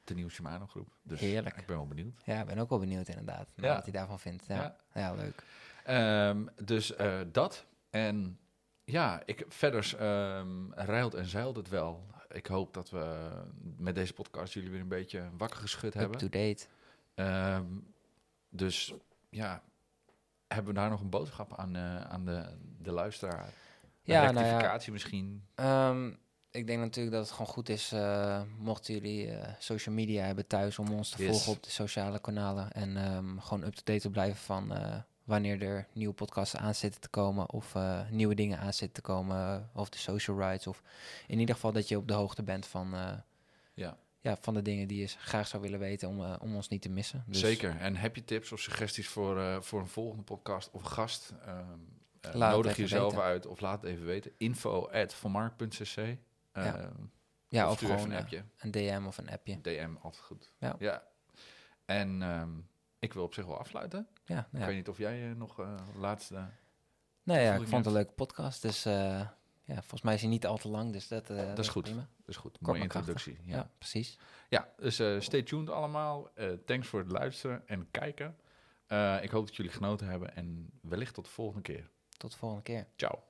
[0.04, 0.96] de nieuwe Shimano groep.
[1.02, 1.56] Dus Heerlijk.
[1.56, 2.20] ik ben wel benieuwd.
[2.24, 3.52] Ja, ik ben ook wel benieuwd inderdaad.
[3.56, 3.74] Ja.
[3.74, 4.44] Wat hij daarvan vindt.
[4.46, 5.12] Ja, Ja.
[5.14, 5.44] leuk.
[5.84, 7.66] Ehm, dus eh, dat.
[7.90, 8.38] En
[8.84, 9.94] ja, ik, verder
[10.74, 12.06] rijlt en zeilt het wel.
[12.28, 13.30] Ik hoop dat we
[13.76, 16.22] met deze podcast jullie weer een beetje wakker geschud hebben.
[16.22, 16.66] Up-to-date.
[17.14, 17.64] Ehm,
[18.48, 18.94] dus
[19.30, 19.62] ja,
[20.48, 23.44] hebben we daar nog een boodschap aan, eh, aan de, de luisteraar?
[23.44, 23.52] Een
[24.02, 24.40] Ja, nou ja.
[24.50, 25.44] rectificatie misschien?
[26.50, 30.46] Ik denk natuurlijk dat het gewoon goed is, eh, mochten jullie eh, social media hebben
[30.46, 31.30] thuis, om ons te Yes.
[31.30, 32.72] volgen op de sociale kanalen.
[32.72, 37.08] En ehm, gewoon up-to-date te blijven van eh, wanneer er nieuwe podcasts aan zitten te
[37.08, 37.50] komen.
[37.52, 37.74] Of
[38.10, 39.70] nieuwe dingen aan zitten te komen.
[39.74, 40.66] Of de social rights.
[40.66, 40.82] Of
[41.26, 42.94] in ieder geval dat je op de hoogte bent van,
[43.74, 46.82] Ja, ja, van de dingen die je graag zou willen weten om, om ons niet
[46.82, 47.24] te missen.
[47.26, 47.76] Dus zeker.
[47.76, 51.32] En heb je tips of suggesties voor, voor een volgende podcast of gast?
[51.46, 51.64] Ehm,
[52.20, 53.26] eh, nodig jezelf weten.
[53.26, 54.32] uit of laat het even weten.
[54.36, 55.14] Info at
[56.52, 56.76] Ja.
[56.76, 56.92] Ehm,
[57.48, 58.44] Ja, of gewoon een eh, appje.
[58.58, 59.60] een DM of een appje.
[59.60, 60.52] DM, altijd goed.
[60.78, 61.02] Ja.
[61.84, 62.50] En ehm,
[62.98, 64.08] ik wil op zich wel afsluiten.
[64.24, 64.66] Ja, Ik nou ja.
[64.66, 66.34] weet niet of jij eh, nog eh, laatste...
[67.22, 68.62] Nou ja, ik vond het een leuke podcast.
[68.62, 70.92] Dus ja, volgens mij is hij niet al te lang.
[70.92, 71.82] Dus dat, dat is goed.
[71.82, 72.00] Prima.
[72.00, 72.52] Dat is goed.
[72.52, 73.38] Kort Mooie introductie.
[73.44, 73.70] Ja, Ja.
[73.78, 74.18] precies.
[74.48, 74.94] Ja, dus
[75.24, 76.30] stay tuned allemaal.
[76.64, 78.36] Thanks voor het luisteren en kijken.
[79.22, 81.90] Ik hoop dat jullie genoten hebben en wellicht tot de volgende keer.
[82.16, 82.86] Tot de volgende keer.
[82.96, 83.22] Ciao.